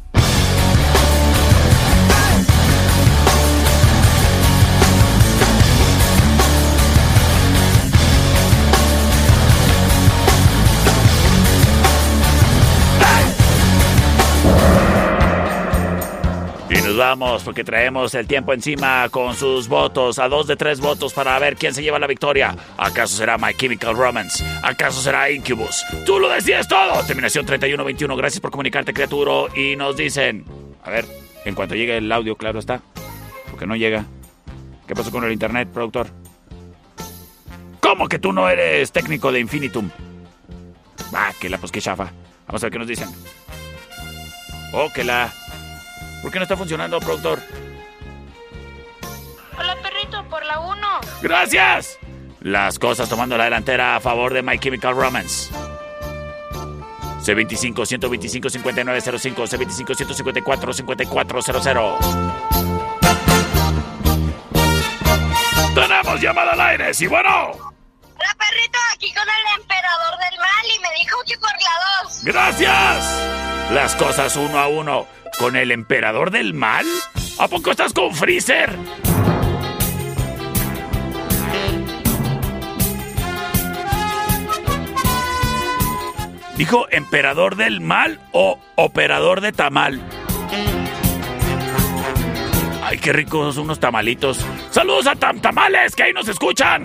Vamos 17.01 17.43
porque 17.43 17.65
traemos 17.65 18.15
el 18.15 18.27
tiempo 18.27 18.53
encima 18.53 19.09
con 19.09 19.35
sus 19.35 19.69
votos, 19.69 20.19
a 20.19 20.29
dos 20.29 20.47
de 20.47 20.55
tres 20.55 20.81
votos 20.81 21.15
para 21.15 21.39
ver 21.39 21.57
quién 21.57 21.73
se 21.73 21.83
lleva 21.83 21.99
la 21.99 22.07
victoria. 22.07 22.55
¿Acaso 22.77 23.17
será 23.17 23.39
My 23.39 23.55
Chemical 23.55 23.97
Romance? 23.97 24.45
¿Acaso 24.63 25.01
será 25.01 25.31
Incubus? 25.31 25.83
Tú 26.05 26.19
lo 26.19 26.29
decides 26.29 26.69
todo. 26.69 27.03
Terminación 27.07 27.47
3121. 27.47 28.17
Gracias 28.17 28.41
por 28.43 28.51
comunicarte, 28.51 28.93
criatura. 28.93 29.51
Y 29.57 29.77
nos 29.77 29.97
dicen, 29.97 30.45
a 30.85 30.91
ver, 30.91 31.07
en 31.47 31.55
cuanto 31.55 31.75
llegue 31.75 31.97
el 31.97 32.13
audio, 32.13 32.37
claro 32.37 32.59
está, 32.59 32.83
porque 33.51 33.67
no 33.67 33.77
llega. 33.77 34.05
¿Qué 34.87 34.95
pasó 34.95 35.11
con 35.11 35.25
el 35.25 35.33
internet, 35.33 35.71
productor? 35.73 36.09
¿Cómo 37.81 38.09
que 38.11 38.19
tú 38.19 38.35
no 38.35 38.47
eres 38.47 38.93
técnico 38.93 39.33
de 39.33 39.41
Infinitum? 39.41 39.89
Ah, 41.15 41.33
que 41.41 41.49
la 41.49 41.57
pues 41.57 41.73
que 41.73 41.81
chafa. 41.81 42.13
Vamos 42.47 42.63
a 42.63 42.67
ver 42.67 42.73
qué 42.73 42.79
nos 42.79 42.89
dicen. 42.89 43.09
Oh, 44.75 44.93
que 44.93 45.03
la. 45.03 45.33
¿Por 46.23 46.31
qué 46.31 46.39
no 46.39 46.43
está 46.43 46.57
funcionando, 46.57 46.99
productor? 47.01 47.41
Hola, 49.59 49.77
perrito, 49.83 50.25
por 50.29 50.45
la 50.45 50.61
1. 50.61 50.87
¡Gracias! 51.23 51.99
Las 52.41 52.79
cosas 52.79 53.09
tomando 53.09 53.37
la 53.37 53.45
delantera 53.45 53.97
a 53.97 54.01
favor 54.01 54.33
de 54.33 54.43
My 54.43 54.59
Chemical 54.59 54.95
Romance. 54.95 55.53
C25 57.23 57.85
125 57.85 58.49
5905 58.49 59.43
C25 59.43 59.95
154 59.95 60.73
5400 60.73 61.99
Tenemos 65.75 66.21
llamada 66.21 66.53
al 66.53 66.61
aire, 66.61 66.95
sí, 66.95 67.07
bueno. 67.07 67.70
Perrito, 68.35 68.79
aquí 68.95 69.13
con 69.13 69.25
el 69.25 69.61
emperador 69.61 70.19
del 70.19 70.39
mal 70.39 70.67
y 70.77 70.79
me 70.81 70.89
dijo 70.99 71.17
que 71.27 71.37
por 71.39 71.51
la 71.51 72.03
2. 72.05 72.25
Gracias. 72.25 73.71
Las 73.73 73.97
cosas 73.97 74.37
uno 74.37 74.59
a 74.59 74.69
uno. 74.69 75.07
¿Con 75.39 75.57
el 75.57 75.71
emperador 75.71 76.31
del 76.31 76.55
mal? 76.55 76.87
¿A 77.39 77.49
poco 77.49 77.71
estás 77.71 77.93
con 77.93 78.15
Freezer? 78.15 78.77
¿Dijo 86.57 86.87
emperador 86.91 87.57
del 87.57 87.81
mal 87.81 88.21
o 88.33 88.61
operador 88.75 89.41
de 89.41 89.53
tamal? 89.53 90.01
Ay, 92.83 92.99
qué 92.99 93.13
ricos 93.13 93.57
unos 93.57 93.81
tamalitos. 93.81 94.45
Saludos 94.71 95.07
a 95.07 95.15
Tam 95.15 95.41
Tamales, 95.41 95.97
que 95.97 96.03
ahí 96.03 96.13
nos 96.13 96.29
escuchan 96.29 96.83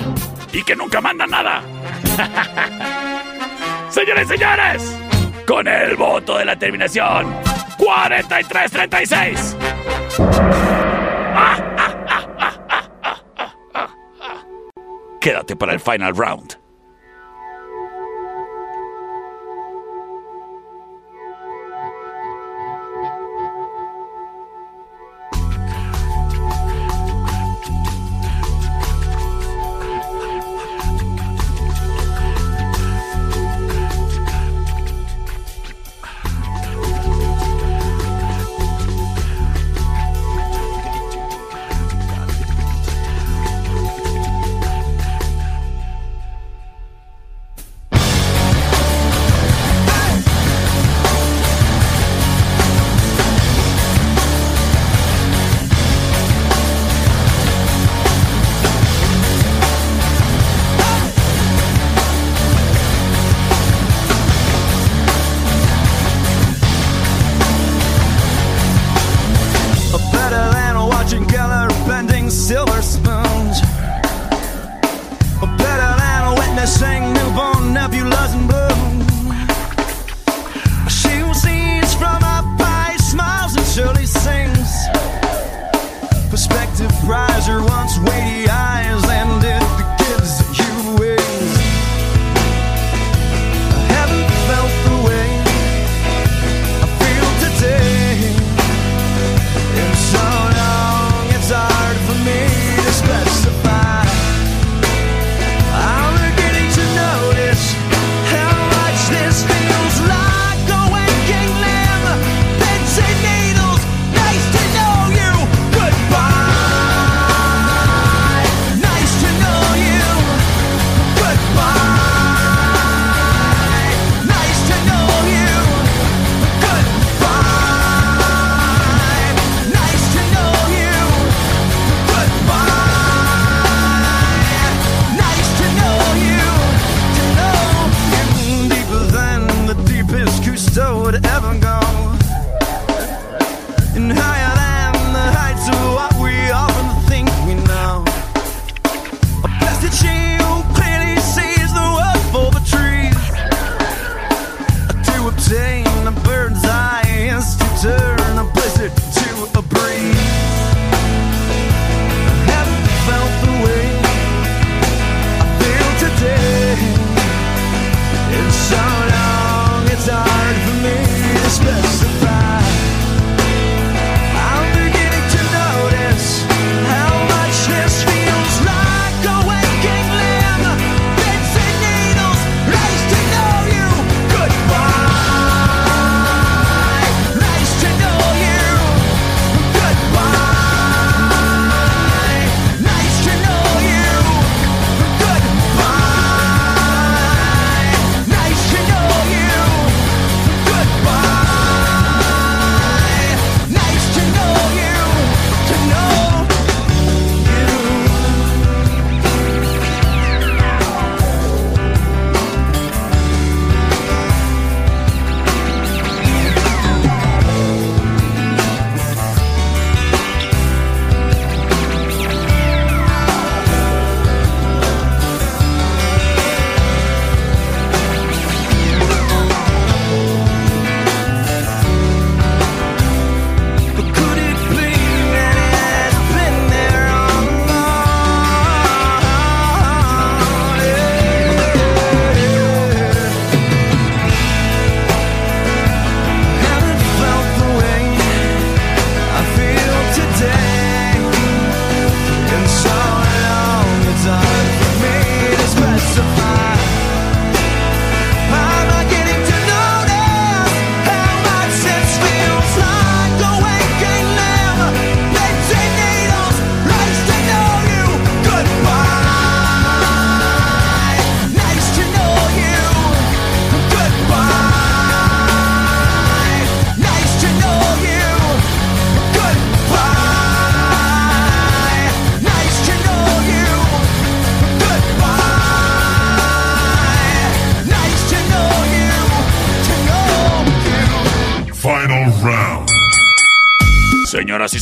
y 0.55 0.63
que 0.63 0.75
nunca 0.75 1.01
mandan 1.01 1.29
nada. 1.29 1.61
Señores, 3.89 4.27
señores, 4.27 4.97
con 5.45 5.67
el 5.67 5.95
voto 5.97 6.37
de 6.37 6.45
la 6.45 6.57
terminación 6.57 7.35
43-36. 7.77 9.57
Quédate 15.19 15.55
para 15.57 15.73
el 15.73 15.79
final 15.79 16.15
round. 16.15 16.64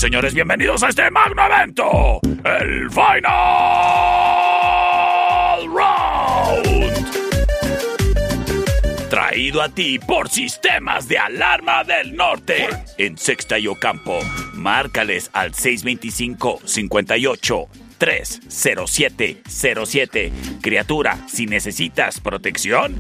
Señores, 0.04 0.34
bienvenidos 0.34 0.84
a 0.84 0.90
este 0.90 1.10
magno 1.12 1.42
evento, 1.46 2.20
el 2.44 2.90
Final 2.90 3.16
Round. 5.74 7.08
Traído 9.10 9.62
a 9.62 9.70
ti 9.70 10.00
por 10.00 10.28
Sistemas 10.28 11.08
de 11.08 11.18
Alarma 11.18 11.86
del 11.86 12.18
Norte 12.18 12.68
en 12.98 13.18
Sexta 13.18 13.58
y 13.58 13.68
Ocampo. 13.68 14.20
Márcales 14.56 15.30
al 15.32 15.54
625 15.54 16.60
58 16.66 17.68
30707. 17.98 20.34
Criatura, 20.62 21.18
si 21.30 21.46
necesitas 21.46 22.20
protección, 22.20 22.98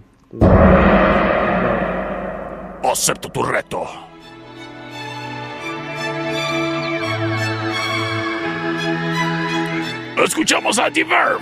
Acepto 2.95 3.27
tu 3.27 3.43
reto. 3.43 3.85
Escuchamos 10.23 10.80
a 10.80 10.89
Diverb. 10.89 11.41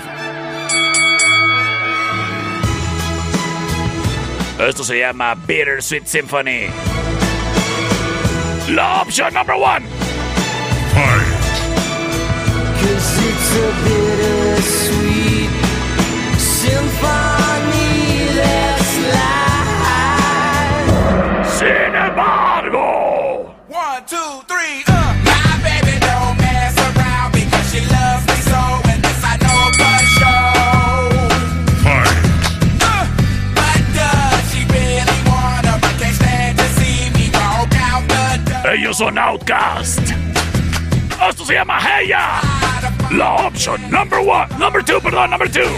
Esto 4.67 4.83
se 4.83 4.97
llama 4.97 5.35
Bittersweet 5.35 6.07
Symphony. 6.07 6.71
La 8.69 9.03
opción 9.03 9.31
number 9.35 9.55
one. 9.55 9.85
Cause 12.81 13.92
Sin 21.93 22.01
embargo. 22.01 23.53
One, 23.67 24.03
two, 24.07 24.41
three, 24.47 24.81
uh. 24.87 25.13
My 25.23 25.61
baby 25.61 25.99
don't 25.99 26.35
mess 26.39 26.75
around 26.75 27.33
because 27.33 27.69
she 27.71 27.81
loves 27.85 28.25
me 28.25 28.37
so, 28.49 28.61
and 28.89 29.03
this 29.03 29.21
I 29.23 29.37
know 29.37 29.61
for 29.77 29.99
sure. 30.17 30.57
Uh, 32.81 33.05
but 33.53 33.81
does 33.93 34.41
she 34.51 34.65
really 34.73 35.19
wanna, 35.29 35.77
but 35.83 35.93
can't 36.01 36.15
stand 36.15 36.57
to 36.57 36.65
see 36.81 37.11
me 37.13 37.29
walk 37.29 37.69
out 37.77 38.01
the 38.07 38.41
door? 38.49 38.73
Ellos 38.73 38.97
son 38.97 39.19
Outcast. 39.19 39.99
Esto 41.21 41.45
se 41.45 41.53
llama 41.53 41.79
Heya. 41.79 42.41
La 43.11 43.35
opción 43.45 43.79
number 43.91 44.19
one. 44.19 44.47
Number 44.57 44.81
two, 44.81 44.99
perdón, 44.99 45.29
number 45.29 45.47
two. 45.47 45.69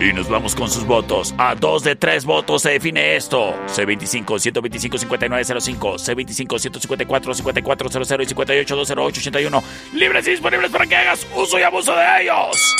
Y 0.00 0.12
nos 0.14 0.30
vamos 0.30 0.54
con 0.54 0.70
sus 0.70 0.86
votos. 0.86 1.34
A 1.36 1.54
dos 1.54 1.84
de 1.84 1.94
tres 1.94 2.24
votos 2.24 2.62
se 2.62 2.70
define 2.70 3.16
esto. 3.16 3.54
C25-125-5905, 3.66 6.48
C25-154-5400 6.48 8.22
y 8.22 8.26
58-208-81. 8.34 9.62
Libres 9.92 10.26
y 10.26 10.30
disponibles 10.30 10.70
para 10.70 10.86
que 10.86 10.96
hagas 10.96 11.26
uso 11.36 11.58
y 11.58 11.62
abuso 11.62 11.94
de 11.94 12.22
ellos. 12.22 12.76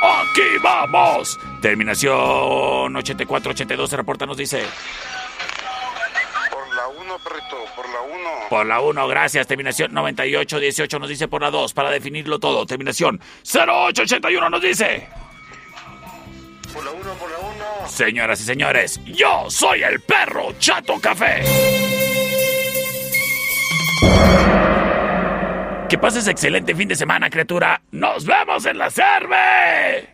Aquí 0.00 0.42
vamos. 0.62 1.36
Terminación 1.60 2.14
84-82 2.14 3.88
se 3.88 3.96
reporta, 3.96 4.24
nos 4.24 4.36
dice. 4.36 4.62
Por 6.52 6.72
la 6.72 6.86
1, 6.86 7.18
perrito, 7.18 7.64
por 7.74 7.88
la 7.88 8.00
1. 8.00 8.30
Por 8.48 8.66
la 8.66 8.80
1, 8.80 9.08
gracias. 9.08 9.48
Terminación 9.48 9.90
98-18 9.90 11.00
nos 11.00 11.08
dice 11.08 11.26
por 11.26 11.42
la 11.42 11.50
2 11.50 11.74
para 11.74 11.90
definirlo 11.90 12.38
todo. 12.38 12.64
Terminación 12.64 13.20
0881 13.42 14.50
nos 14.50 14.62
dice. 14.62 15.08
Por 16.74 16.84
la 16.84 16.90
1, 16.90 17.14
por 17.14 17.30
la 17.30 17.38
1. 17.38 17.88
Señoras 17.88 18.40
y 18.40 18.44
señores, 18.44 19.00
yo 19.04 19.48
soy 19.48 19.84
el 19.84 20.00
perro 20.00 20.54
Chato 20.58 21.00
Café. 21.00 21.44
Que 25.88 25.96
pases 25.96 26.26
excelente 26.26 26.74
fin 26.74 26.88
de 26.88 26.96
semana, 26.96 27.30
criatura. 27.30 27.80
Nos 27.92 28.26
vemos 28.26 28.66
en 28.66 28.78
la 28.78 28.90
cerve. 28.90 30.13